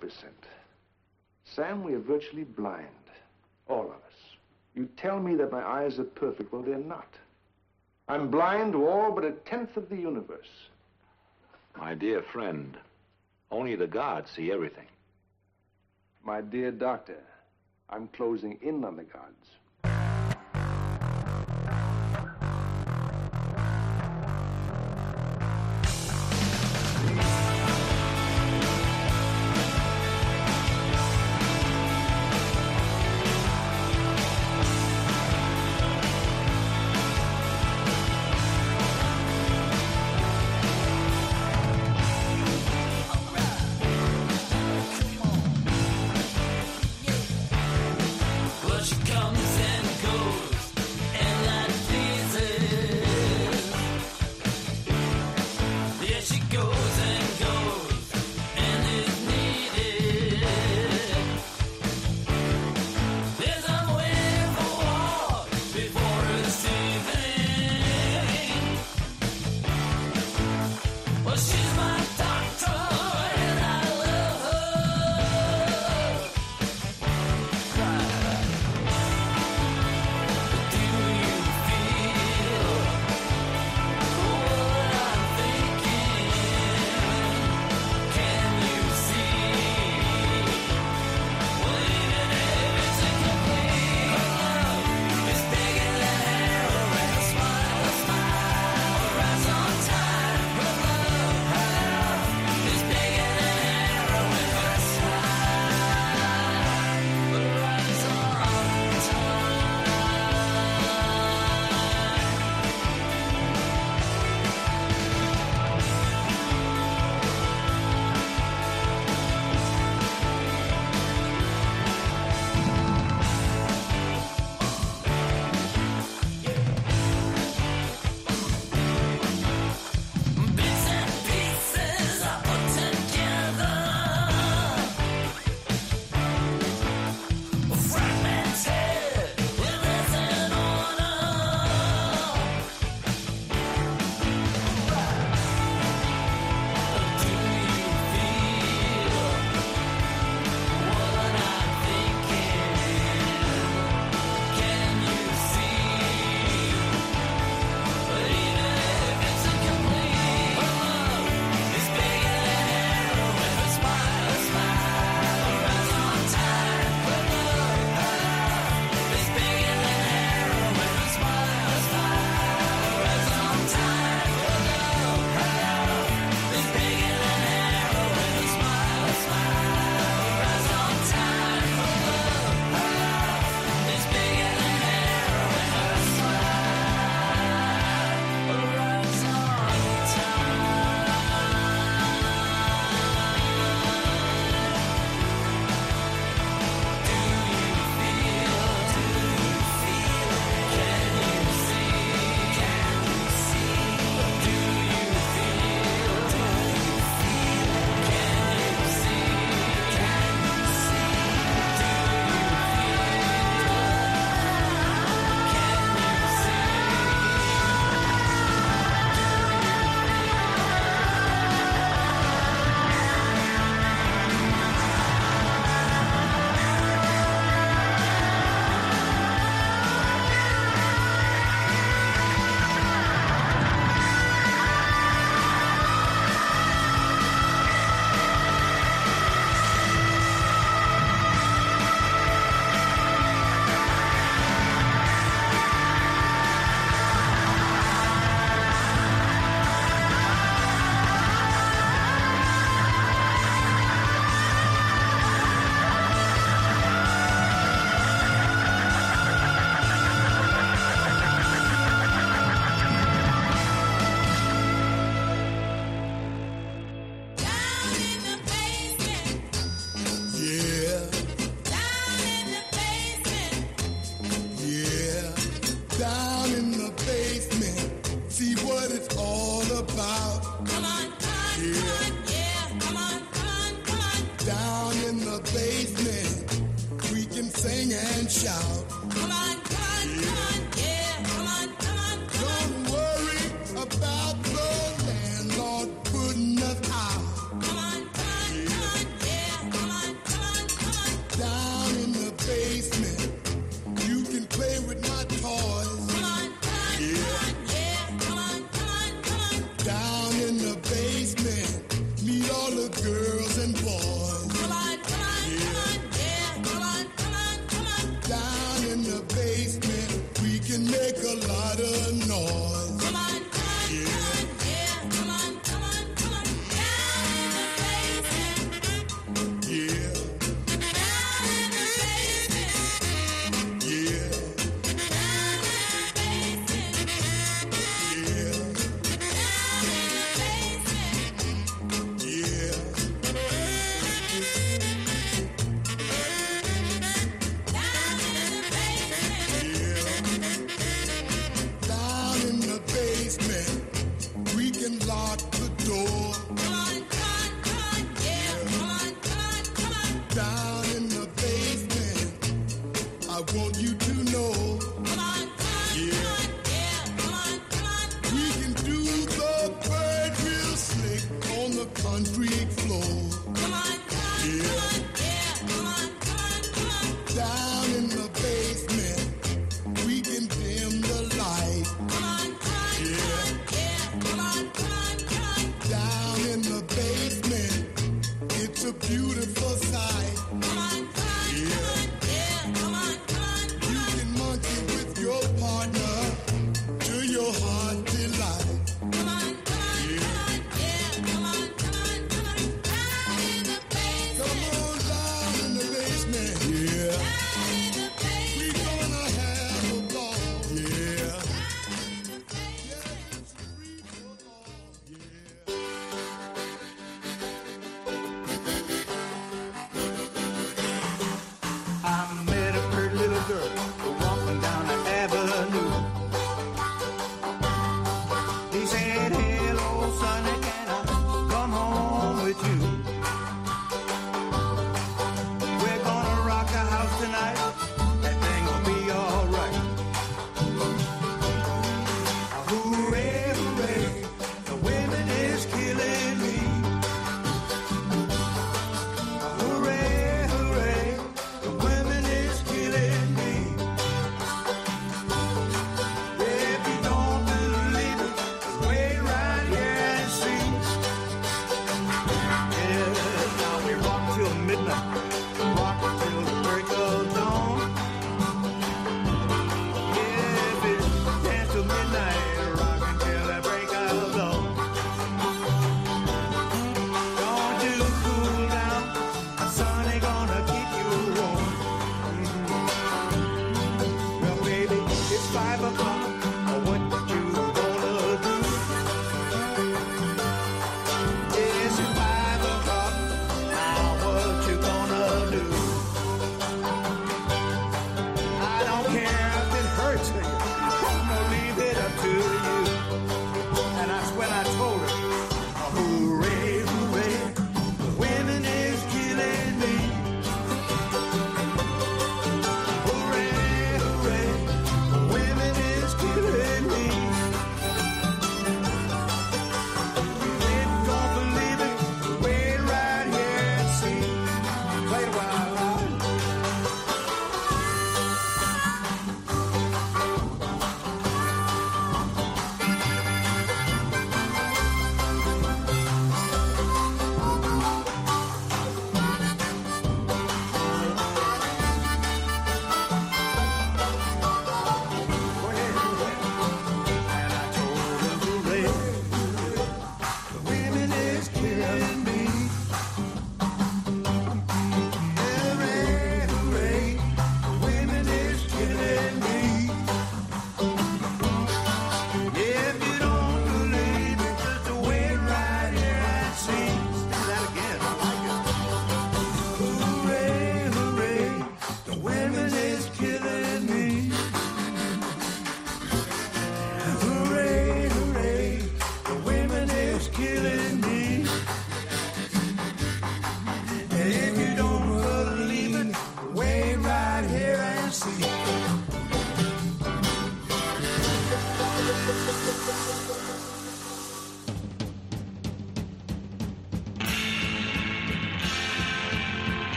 [1.55, 2.87] Sam, we are virtually blind.
[3.67, 4.37] All of us.
[4.75, 6.53] You tell me that my eyes are perfect.
[6.53, 7.09] Well, they're not.
[8.07, 10.47] I'm blind to all but a tenth of the universe.
[11.77, 12.77] My dear friend,
[13.51, 14.87] only the gods see everything.
[16.23, 17.23] My dear doctor,
[17.89, 19.56] I'm closing in on the gods.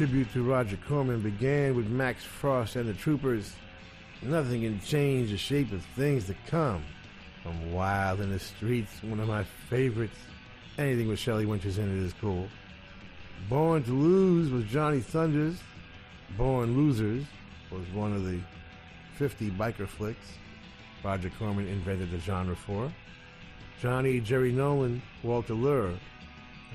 [0.00, 3.54] tribute to Roger Corman began with Max Frost and the Troopers.
[4.22, 6.82] Nothing can change the shape of things to come.
[7.42, 10.16] From Wild in the Streets, one of my favorites.
[10.78, 12.48] Anything with Shelley Winters in it is cool.
[13.50, 15.58] Born to Lose was Johnny Thunders.
[16.38, 17.26] Born Losers
[17.70, 18.40] was one of the
[19.18, 20.38] 50 biker flicks
[21.04, 22.90] Roger Corman invented the genre for.
[23.82, 25.92] Johnny, Jerry Nolan, Walter Lure,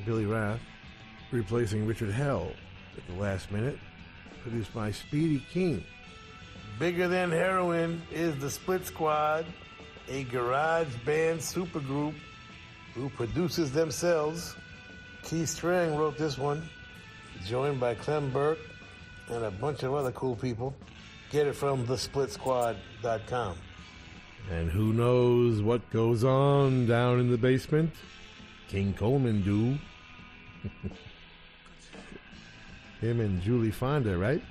[0.05, 0.61] Billy Rath,
[1.31, 2.51] replacing Richard Hell
[2.97, 3.77] at the last minute,
[4.43, 5.83] produced by Speedy Keen.
[6.79, 9.45] Bigger Than Heroin is the Split Squad,
[10.09, 12.13] a garage band supergroup
[12.93, 14.55] who produces themselves.
[15.23, 16.67] Keith Streng wrote this one,
[17.45, 18.59] joined by Clem Burke
[19.29, 20.75] and a bunch of other cool people.
[21.31, 23.57] Get it from thesplitsquad.com.
[24.51, 27.91] And who knows what goes on down in the basement?
[28.67, 29.77] King Coleman do.
[33.05, 34.41] Him and Julie Fonda, right?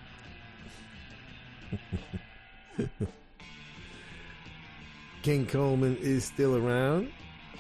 [5.22, 7.10] King Coleman is still around.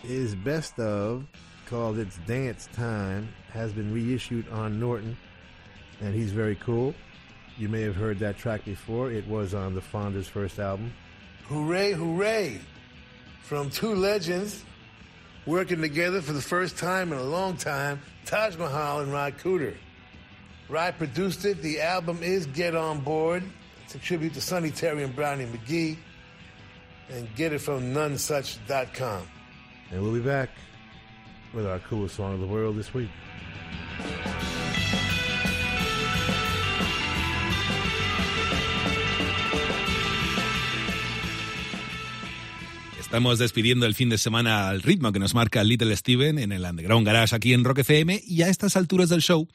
[0.02, 1.26] His best of,
[1.66, 5.16] called It's Dance Time, has been reissued on Norton,
[6.00, 6.94] and he's very cool.
[7.56, 9.10] You may have heard that track before.
[9.10, 10.92] It was on the Fonda's first album.
[11.46, 12.60] Hooray, hooray!
[13.42, 14.64] From two legends
[15.44, 19.74] working together for the first time in a long time Taj Mahal and Ry Cooder.
[20.68, 21.60] Rod produced it.
[21.60, 23.42] The album is Get On Board.
[23.84, 25.96] It's a tribute to Sonny Terry and Brownie McGee.
[27.10, 29.26] And get it from nonesuch.com.
[29.90, 30.48] And we'll be back
[31.52, 33.10] with our coolest song of the world this week.
[42.98, 46.64] Estamos despidiendo el fin de semana al ritmo que nos marca Little Steven en el
[46.64, 49.46] Underground Garage aquí en Rock FM y a estas alturas del show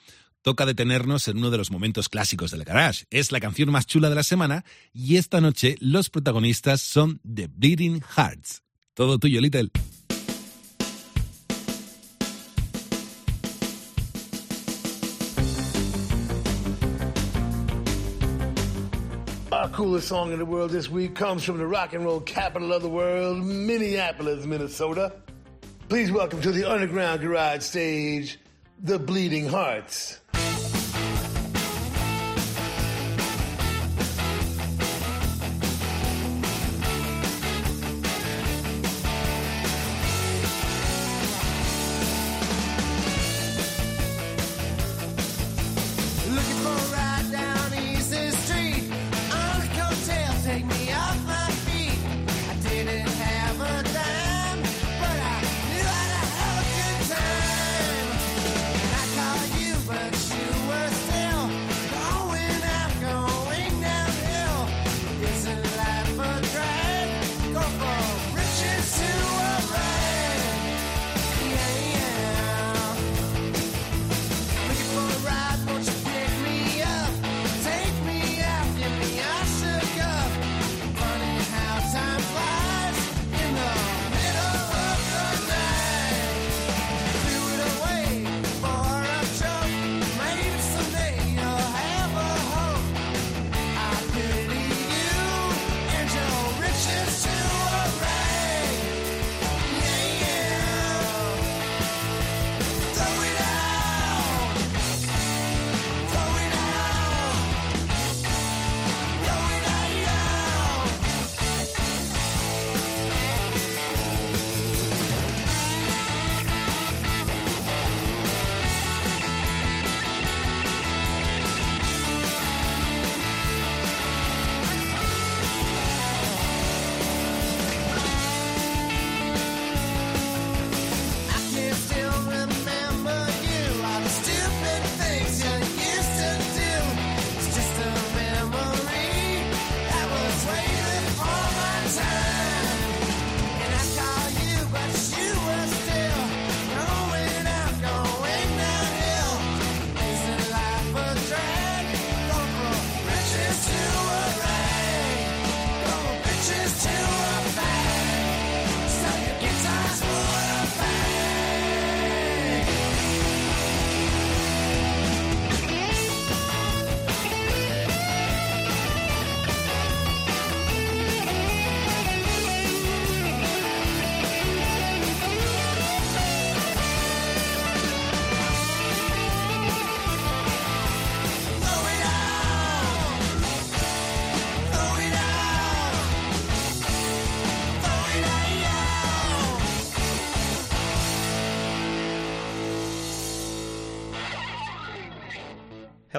[0.41, 3.06] toca detenernos en uno de los momentos clásicos del garage.
[3.10, 4.64] Es la canción más chula de la semana
[4.94, 8.64] y esta noche los protagonistas son The Bleeding Hearts.
[8.94, 9.70] Todo tuyo, Little.
[19.52, 22.72] Our coolest song in the world this week comes from the rock and roll capital
[22.72, 25.11] of the world, Minneapolis, Minnesota.
[25.90, 28.40] Please welcome to the Underground Garage stage,
[28.82, 30.22] the Bleeding Hearts.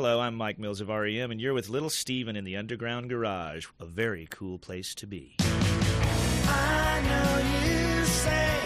[0.03, 3.67] Hello, I'm Mike Mills of REM, and you're with Little Steven in the Underground Garage,
[3.79, 5.37] a very cool place to be.
[5.41, 7.37] I know
[7.69, 8.63] you say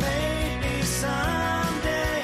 [0.00, 2.22] maybe someday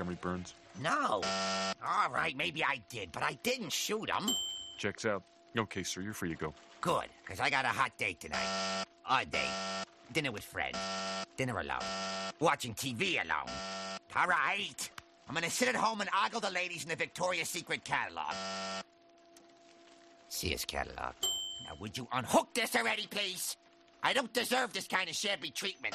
[0.00, 0.54] Montgomery Burns?
[0.80, 1.20] No.
[1.86, 4.30] All right, maybe I did, but I didn't shoot him.
[4.78, 5.22] Checks out.
[5.58, 6.54] Okay, sir, you're free to go.
[6.80, 8.84] Good, because I got a hot date tonight.
[9.10, 9.40] A date.
[10.12, 10.78] Dinner with friends.
[11.36, 11.84] Dinner alone.
[12.38, 13.54] Watching TV alone.
[14.16, 14.90] All right.
[15.28, 18.34] I'm going to sit at home and ogle the ladies in the Victoria's Secret catalog.
[20.28, 21.14] Sears catalog.
[21.66, 23.56] Now, would you unhook this already, please?
[24.02, 25.94] I don't deserve this kind of shabby treatment.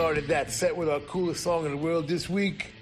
[0.00, 2.72] Started that set with our coolest song in the world this week,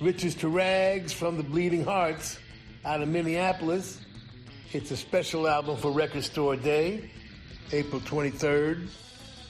[0.00, 2.38] Riches to Rags from the Bleeding Hearts
[2.84, 4.00] out of Minneapolis.
[4.70, 7.10] It's a special album for Record Store Day,
[7.72, 8.86] April 23rd,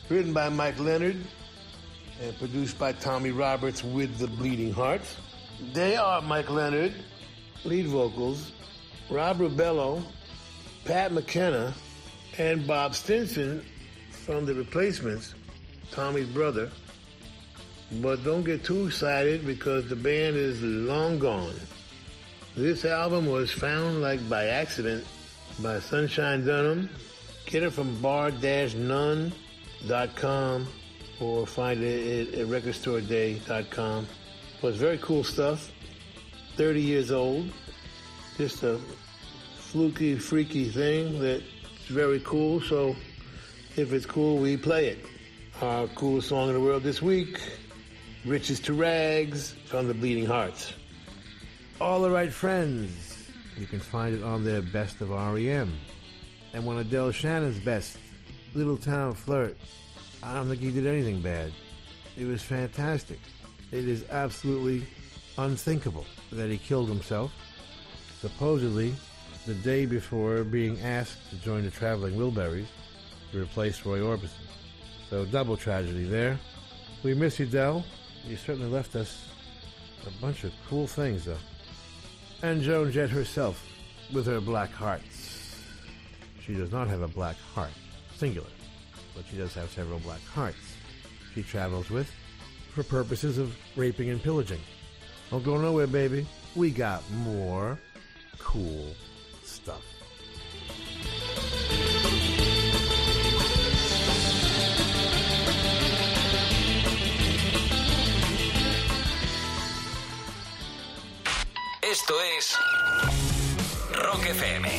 [0.09, 1.19] written by Mike Leonard
[2.23, 5.19] and produced by Tommy Roberts with the Bleeding Hearts.
[5.75, 6.95] They are Mike Leonard,
[7.65, 8.53] lead vocals,
[9.11, 10.03] Rob Rubello,
[10.87, 11.75] Pat McKenna,
[12.39, 13.63] and Bob Stinson
[14.11, 15.35] from The Replacements,
[15.91, 16.71] Tommy's brother.
[17.93, 21.55] But don't get too excited because the band is long gone.
[22.57, 25.05] This album was found like by accident
[25.61, 26.89] by Sunshine Dunham.
[27.47, 29.33] Get it from bar-none.com
[31.21, 34.07] or find it at recordstoreday.com.
[34.61, 35.73] But it's very cool stuff.
[36.57, 37.51] 30 years old.
[38.37, 38.79] Just a
[39.57, 41.43] fluky, freaky thing that's
[41.89, 42.61] very cool.
[42.61, 42.95] So
[43.77, 45.05] if it's cool, we play it.
[45.61, 47.41] Our coolest song in the world this week,
[48.27, 50.75] Riches to Rags from the Bleeding Hearts.
[51.81, 53.27] All the right friends.
[53.57, 55.73] You can find it on their best of REM.
[56.53, 57.97] And one of Del Shannon's best,
[58.53, 59.57] Little Town Flirt.
[60.23, 61.51] I don't think he did anything bad.
[62.19, 63.19] It was fantastic.
[63.73, 64.87] It is absolutely
[65.39, 67.33] unthinkable that he killed himself,
[68.21, 68.95] supposedly
[69.47, 72.67] the day before being asked to join the Traveling Wilburys
[73.33, 74.45] to replace Roy Orbison.
[75.09, 76.39] So double tragedy there.
[77.03, 77.83] We miss you, Del.
[78.27, 79.29] You certainly left us
[80.07, 81.37] a bunch of cool things, though.
[82.43, 83.67] And Joan Jett herself,
[84.13, 85.57] with her black hearts.
[86.45, 87.71] She does not have a black heart,
[88.17, 88.49] singular,
[89.15, 90.59] but she does have several black hearts.
[91.35, 92.11] She travels with
[92.75, 94.61] for purposes of raping and pillaging.
[95.31, 96.27] Don't go nowhere, baby.
[96.57, 97.79] We got more
[98.39, 98.95] cool
[99.45, 99.83] stuff.
[111.91, 112.57] Esto es
[113.95, 114.71] Rock FM.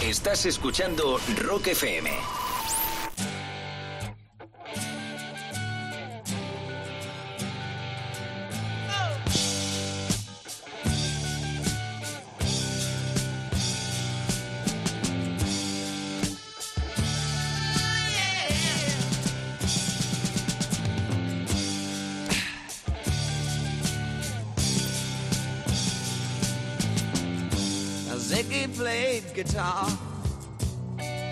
[0.00, 2.10] Estás escuchando Rock FM.
[28.88, 29.86] Played guitar,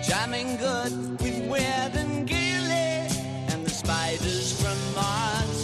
[0.07, 2.93] jamming good with Weird and Gilly
[3.51, 5.61] and the spiders from Mars.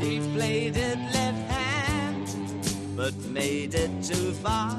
[0.00, 2.26] He played it left hand,
[2.96, 4.74] but made it too far.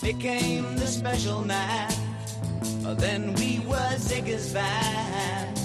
[0.00, 1.92] Became the special man.
[3.04, 5.58] Then we were Ziggy's band.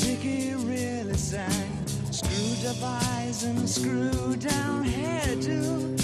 [0.00, 1.70] Ziggy really sang.
[2.12, 6.03] Screwed up eyes and screwed down hairdo,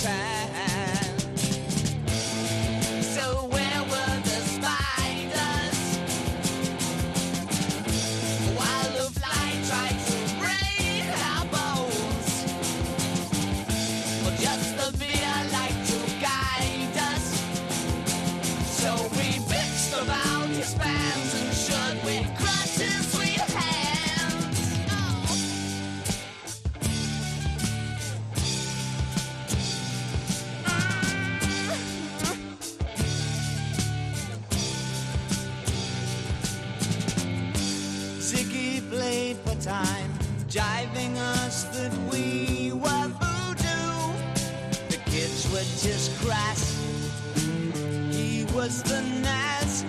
[48.61, 49.83] Was the Nazz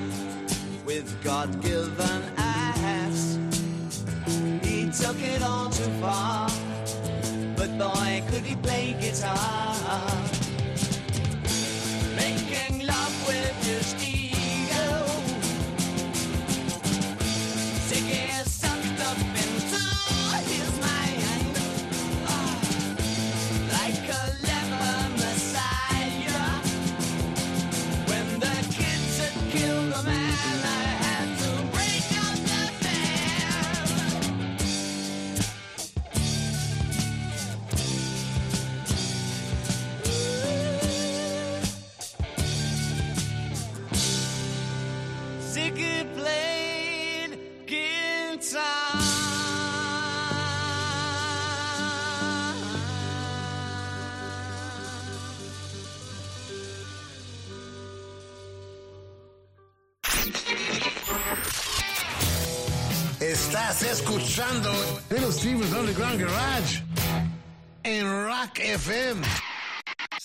[0.87, 3.39] with God-given ass.
[4.63, 6.49] He took it all too far,
[7.55, 9.77] but boy, could he play guitar.
[12.17, 13.93] Making love with his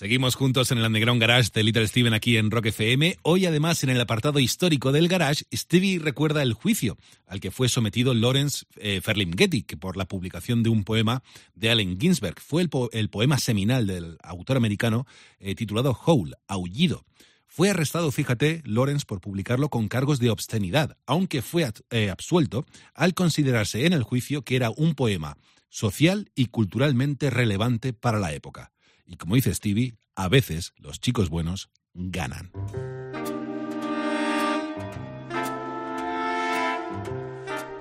[0.07, 3.17] Seguimos juntos en el Underground Garage de Little Steven aquí en Rock FM.
[3.23, 7.67] Hoy, además, en el apartado histórico del Garage, Stevie recuerda el juicio al que fue
[7.67, 11.23] sometido Lawrence eh, Ferlinghetti, por la publicación de un poema
[11.55, 15.05] de Allen Ginsberg fue el, po- el poema seminal del autor americano
[15.39, 17.03] eh, titulado Howl, Aullido.
[17.45, 23.13] Fue arrestado, fíjate, Lawrence por publicarlo con cargos de obscenidad, aunque fue eh, absuelto al
[23.13, 28.71] considerarse en el juicio que era un poema social y culturalmente relevante para la época.
[29.07, 32.51] Y como dice Stevie, a veces los chicos buenos ganan.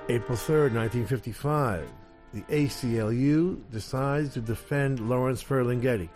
[0.09, 1.91] April 3rd, 1955,
[2.33, 6.09] the ACLU decides to defend Lawrence Ferlinghetti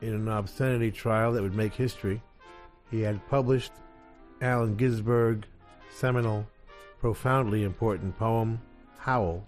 [0.00, 2.22] in an obscenity trial that would make history.
[2.90, 3.72] He had published
[4.40, 5.46] Allen Ginsberg's
[5.90, 6.46] seminal,
[6.98, 8.58] profoundly important poem,
[8.98, 9.46] Howl,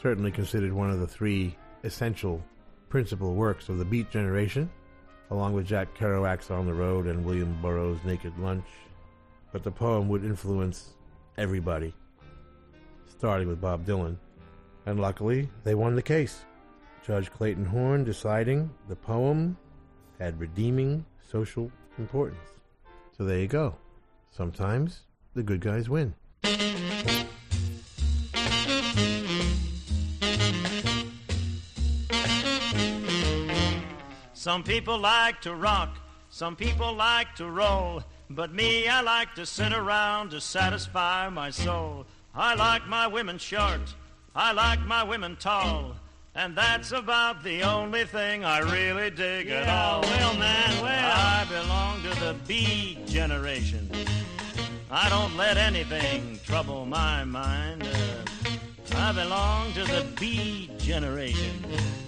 [0.00, 2.42] certainly considered one of the three essential
[2.88, 4.70] principal works of the Beat generation,
[5.30, 8.66] along with Jack Kerouac's On the Road and William Burroughs' Naked Lunch.
[9.52, 10.94] But the poem would influence
[11.38, 11.94] everybody
[13.18, 14.16] starting with Bob Dylan.
[14.84, 16.44] And luckily, they won the case.
[17.04, 19.56] Judge Clayton Horn deciding the poem
[20.18, 22.38] had redeeming social importance.
[23.16, 23.76] So there you go.
[24.30, 25.00] Sometimes
[25.34, 26.14] the good guys win.
[34.46, 35.98] Some people like to rock,
[36.30, 41.50] some people like to roll, but me, I like to sit around to satisfy my
[41.50, 42.06] soul.
[42.32, 43.92] I like my women short,
[44.36, 45.96] I like my women tall,
[46.36, 50.02] and that's about the only thing I really dig at all.
[50.02, 51.12] well, man, well.
[51.12, 53.90] I belong to the Beat generation.
[54.92, 57.82] I don't let anything trouble my mind.
[57.82, 58.35] Uh,
[58.98, 61.64] I belong to the Beat generation,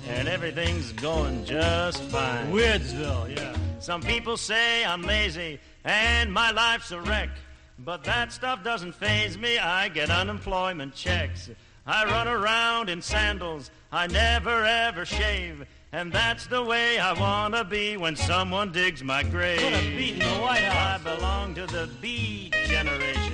[0.09, 2.51] and everything's going just fine.
[2.53, 3.55] Weirdsville, yeah.
[3.79, 7.31] Some people say I'm lazy and my life's a wreck,
[7.79, 9.59] but that stuff doesn't phase me.
[9.59, 11.49] I get unemployment checks.
[11.87, 13.71] I run around in sandals.
[13.93, 15.67] I never ever shave.
[15.93, 19.61] And that's the way I wanna be when someone digs my grave.
[19.61, 21.01] Put a beat in the White House.
[21.01, 23.28] I belong to the Beat generation.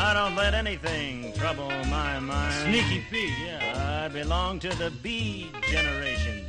[0.00, 2.54] I don't let anything trouble my mind.
[2.62, 4.04] Sneaky Pete, yeah.
[4.04, 6.46] I belong to the Beat generation.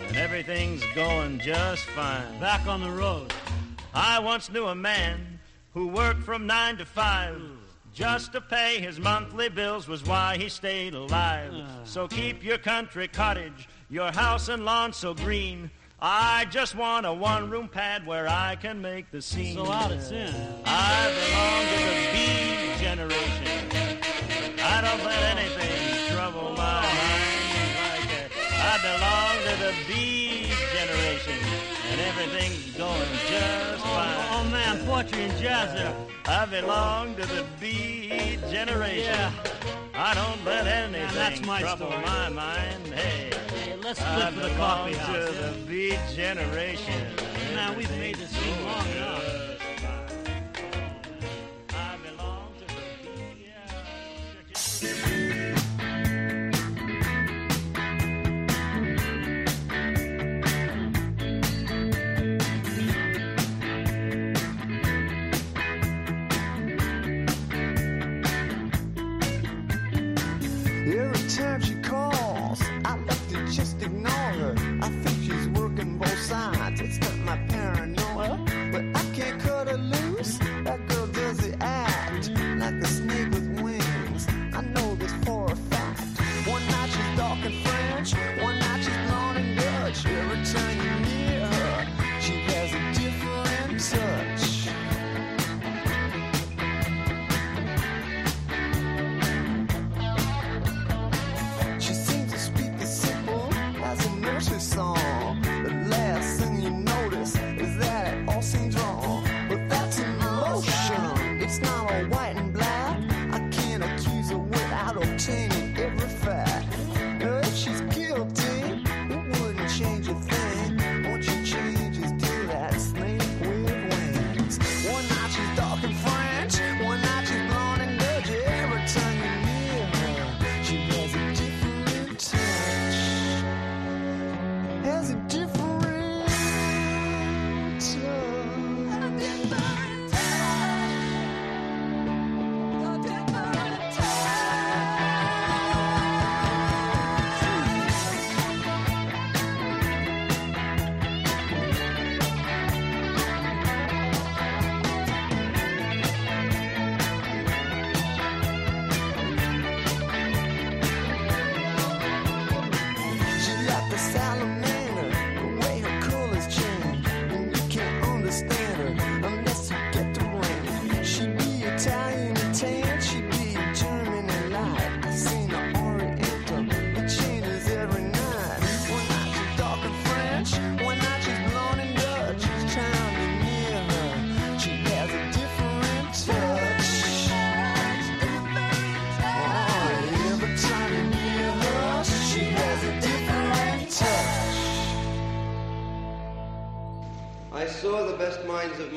[0.00, 2.38] And everything's going just fine.
[2.38, 3.34] Back on the road.
[3.92, 5.40] I once knew a man
[5.72, 7.42] who worked from nine to five.
[7.92, 11.52] Just to pay his monthly bills was why he stayed alive.
[11.52, 11.84] Uh.
[11.84, 15.68] So keep your country cottage, your house and lawn so green.
[16.06, 19.54] I just want a one room pad where I can make the scene.
[19.54, 20.34] So out it's in.
[20.66, 23.70] I belong to the Beat generation.
[24.62, 28.28] I don't let anything trouble my mind like that.
[28.52, 31.38] I belong to the Beat generation,
[31.90, 33.00] and everything's going
[33.30, 34.33] just fine.
[34.86, 35.94] Poetry and jazz there.
[36.26, 39.04] I belong to the Beat generation.
[39.04, 39.32] Yeah.
[39.94, 42.02] I don't let anything that's my trouble story.
[42.04, 42.86] my mind.
[42.88, 45.34] Hey, Hey, let's flip for the belong coffee to house.
[45.36, 47.06] the Beat generation.
[47.54, 49.53] Now we've made this scene long enough.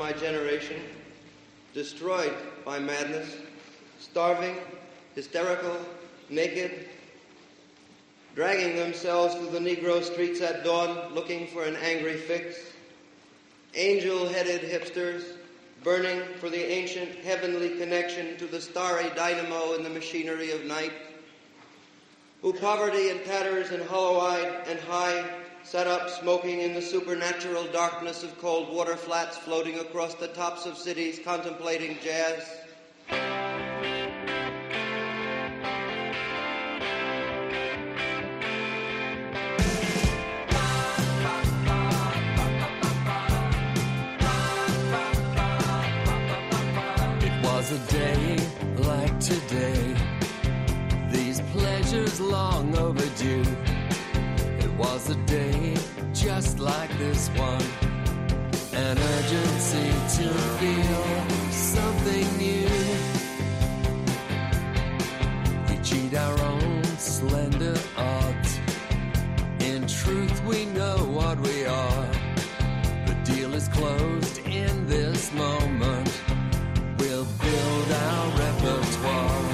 [0.08, 0.80] My generation
[1.74, 3.36] destroyed by madness,
[4.00, 4.56] starving,
[5.14, 5.76] hysterical,
[6.30, 6.88] naked,
[8.34, 12.56] dragging themselves through the Negro streets at dawn looking for an angry fix,
[13.74, 15.24] angel-headed hipsters
[15.84, 20.92] burning for the ancient heavenly connection to the starry dynamo in the machinery of night,
[22.40, 25.37] who poverty and tatters and hollow-eyed and high
[25.68, 30.64] sat up smoking in the supernatural darkness of cold water flats floating across the tops
[30.64, 32.42] of cities contemplating jazz.
[47.20, 48.38] It was a day
[48.78, 49.94] like today,
[51.10, 53.44] these pleasures long overdue.
[54.78, 55.76] Was a day
[56.14, 57.66] just like this one,
[58.72, 59.90] an urgency
[60.22, 60.28] to
[60.58, 62.68] feel something new.
[65.68, 68.60] We cheat our own slender odds.
[69.58, 72.06] In truth, we know what we are.
[73.06, 76.08] The deal is closed in this moment.
[77.00, 79.47] We'll build our repertoire.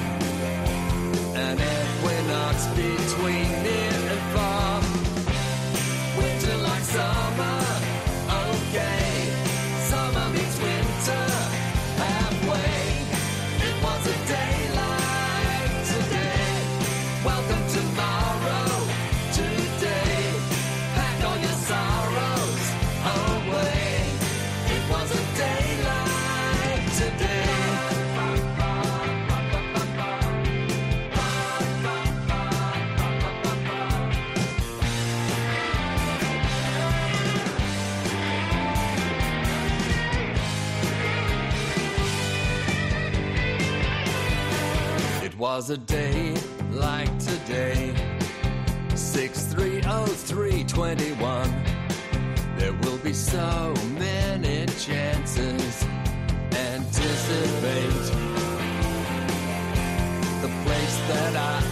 [45.45, 46.35] Was a day
[46.71, 47.95] like today.
[48.95, 51.53] 630321.
[52.57, 55.85] There will be so many chances.
[56.73, 58.05] Anticipate
[60.41, 61.64] the place that I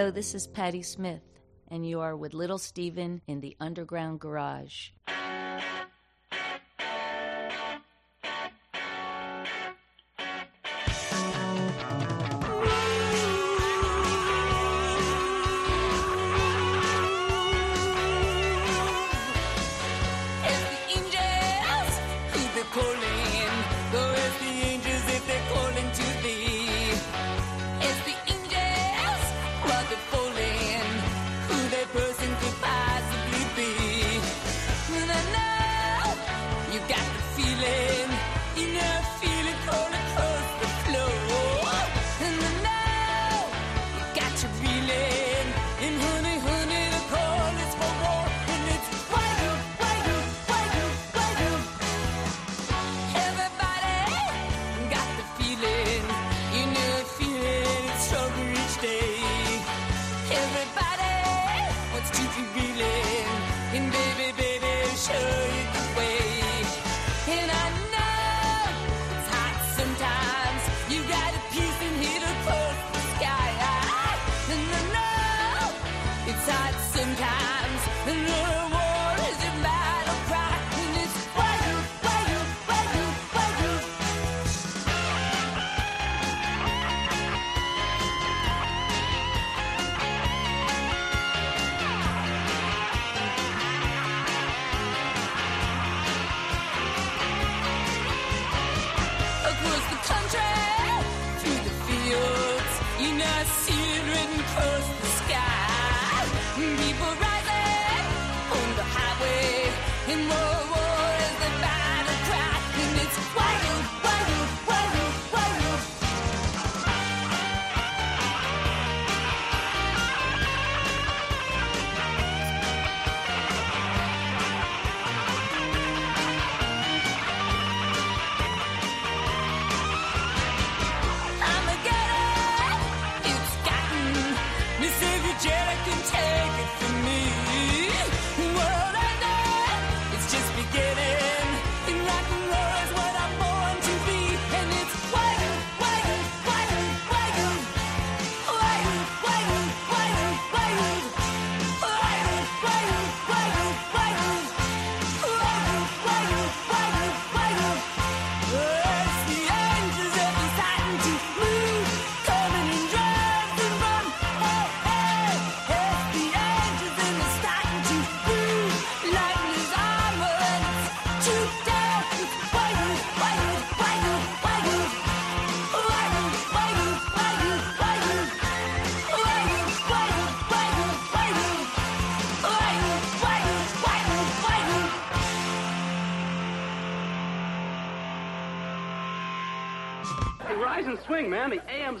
[0.00, 1.20] Hello, this is Patti Smith,
[1.68, 4.92] and you are with Little Steven in the Underground Garage.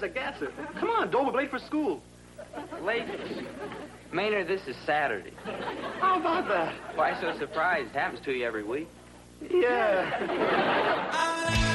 [0.00, 0.52] The AM's a gasser.
[0.78, 2.02] Come on, Dobie, late for school.
[2.82, 3.04] Late?
[4.12, 5.32] Maynard, this is Saturday.
[6.00, 6.74] How about that?
[6.96, 7.92] Why so surprised?
[7.92, 8.88] Happens to you every week.
[9.48, 11.56] Yeah.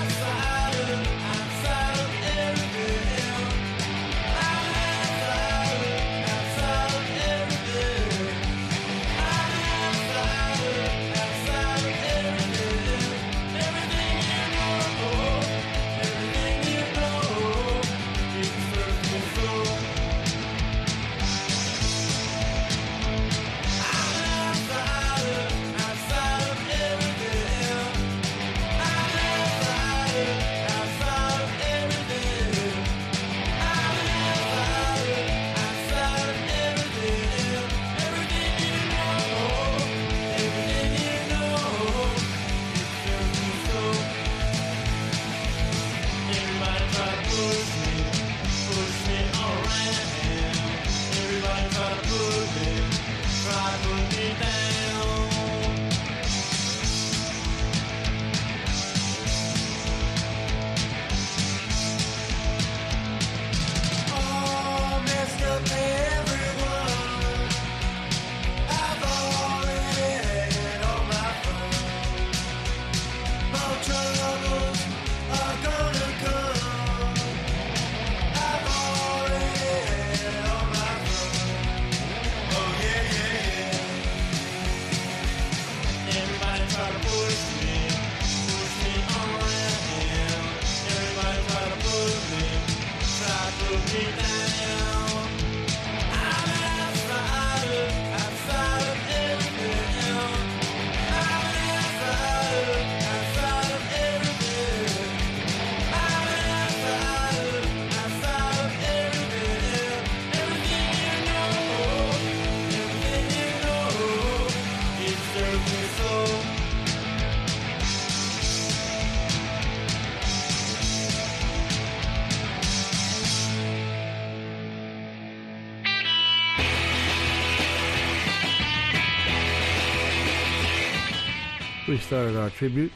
[132.55, 132.91] tribute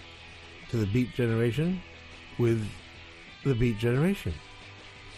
[0.70, 1.82] to the Beat Generation
[2.38, 2.66] with
[3.44, 4.34] The Beat Generation.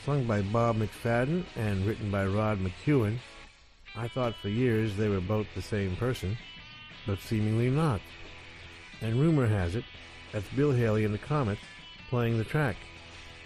[0.03, 3.17] Sung by Bob McFadden and written by Rod McKuen.
[3.95, 6.37] I thought for years they were both the same person,
[7.05, 8.01] but seemingly not.
[9.01, 9.83] And rumor has it
[10.31, 11.61] that's Bill Haley and the Comets
[12.09, 12.77] playing the track.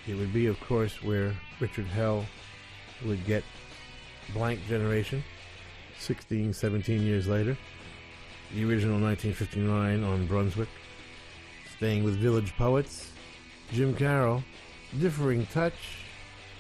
[0.08, 2.26] It would be, of course, where Richard Hell
[3.06, 3.44] would get
[4.34, 5.24] Blank Generation
[6.00, 7.58] 16, 17 years later.
[8.54, 10.70] The original 1959 on Brunswick.
[11.78, 13.12] Staying with Village Poets.
[13.72, 14.44] Jim Carroll.
[15.00, 15.74] Differing Touch,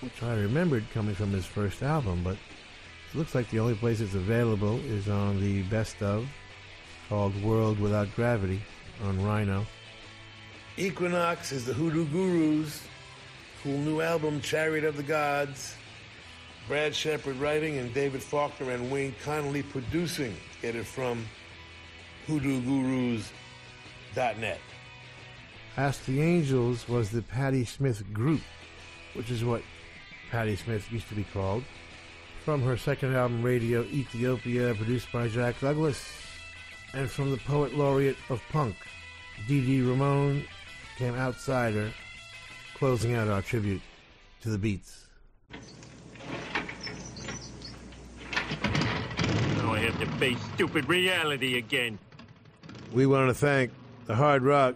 [0.01, 4.01] which I remembered coming from his first album, but it looks like the only place
[4.01, 6.27] it's available is on the best of
[7.07, 8.61] called World Without Gravity
[9.03, 9.65] on Rhino.
[10.77, 12.85] Equinox is the Hoodoo Gurus.
[13.63, 15.73] Cool new album, Chariot of the Gods.
[16.67, 20.35] Brad Shepherd writing and David Faulkner and Wayne Connolly producing.
[20.61, 21.25] Get it from
[22.27, 24.59] hoodoogurus.net.
[25.77, 28.39] Ask the Angels was the Patti Smith group,
[29.13, 29.61] which is what
[30.31, 31.65] Patti Smith used to be called,
[32.45, 36.01] from her second album, Radio Ethiopia, produced by Jack Douglas,
[36.93, 38.75] and from the poet laureate of punk,
[39.49, 40.45] Dee Dee Ramone,
[40.97, 41.91] came Outsider,
[42.75, 43.81] closing out our tribute
[44.43, 45.07] to the Beats.
[49.57, 51.99] Now I have to face stupid reality again.
[52.93, 53.71] We want to thank
[54.05, 54.75] the Hard Rock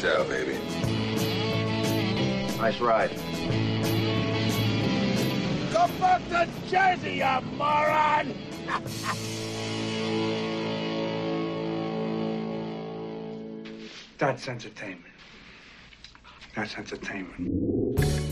[0.00, 0.56] Ciao, baby.
[2.56, 3.10] Nice ride.
[5.70, 8.34] Go back to Jersey, you moron!
[14.16, 15.09] That's entertainment.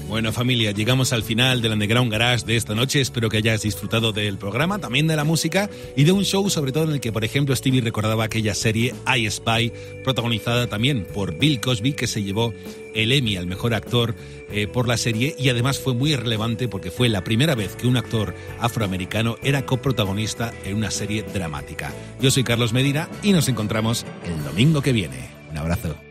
[0.08, 3.00] Bueno familia, llegamos al final del Underground Garage de esta noche.
[3.00, 6.72] Espero que hayas disfrutado del programa, también de la música y de un show sobre
[6.72, 9.70] todo en el que, por ejemplo, Stevie recordaba aquella serie I Spy,
[10.04, 12.54] protagonizada también por Bill Cosby, que se llevó
[12.94, 14.14] el Emmy al mejor actor
[14.50, 17.86] eh, por la serie y además fue muy relevante porque fue la primera vez que
[17.86, 21.92] un actor afroamericano era coprotagonista en una serie dramática.
[22.18, 25.28] Yo soy Carlos Medina y nos encontramos el domingo que viene.
[25.50, 26.07] Un abrazo.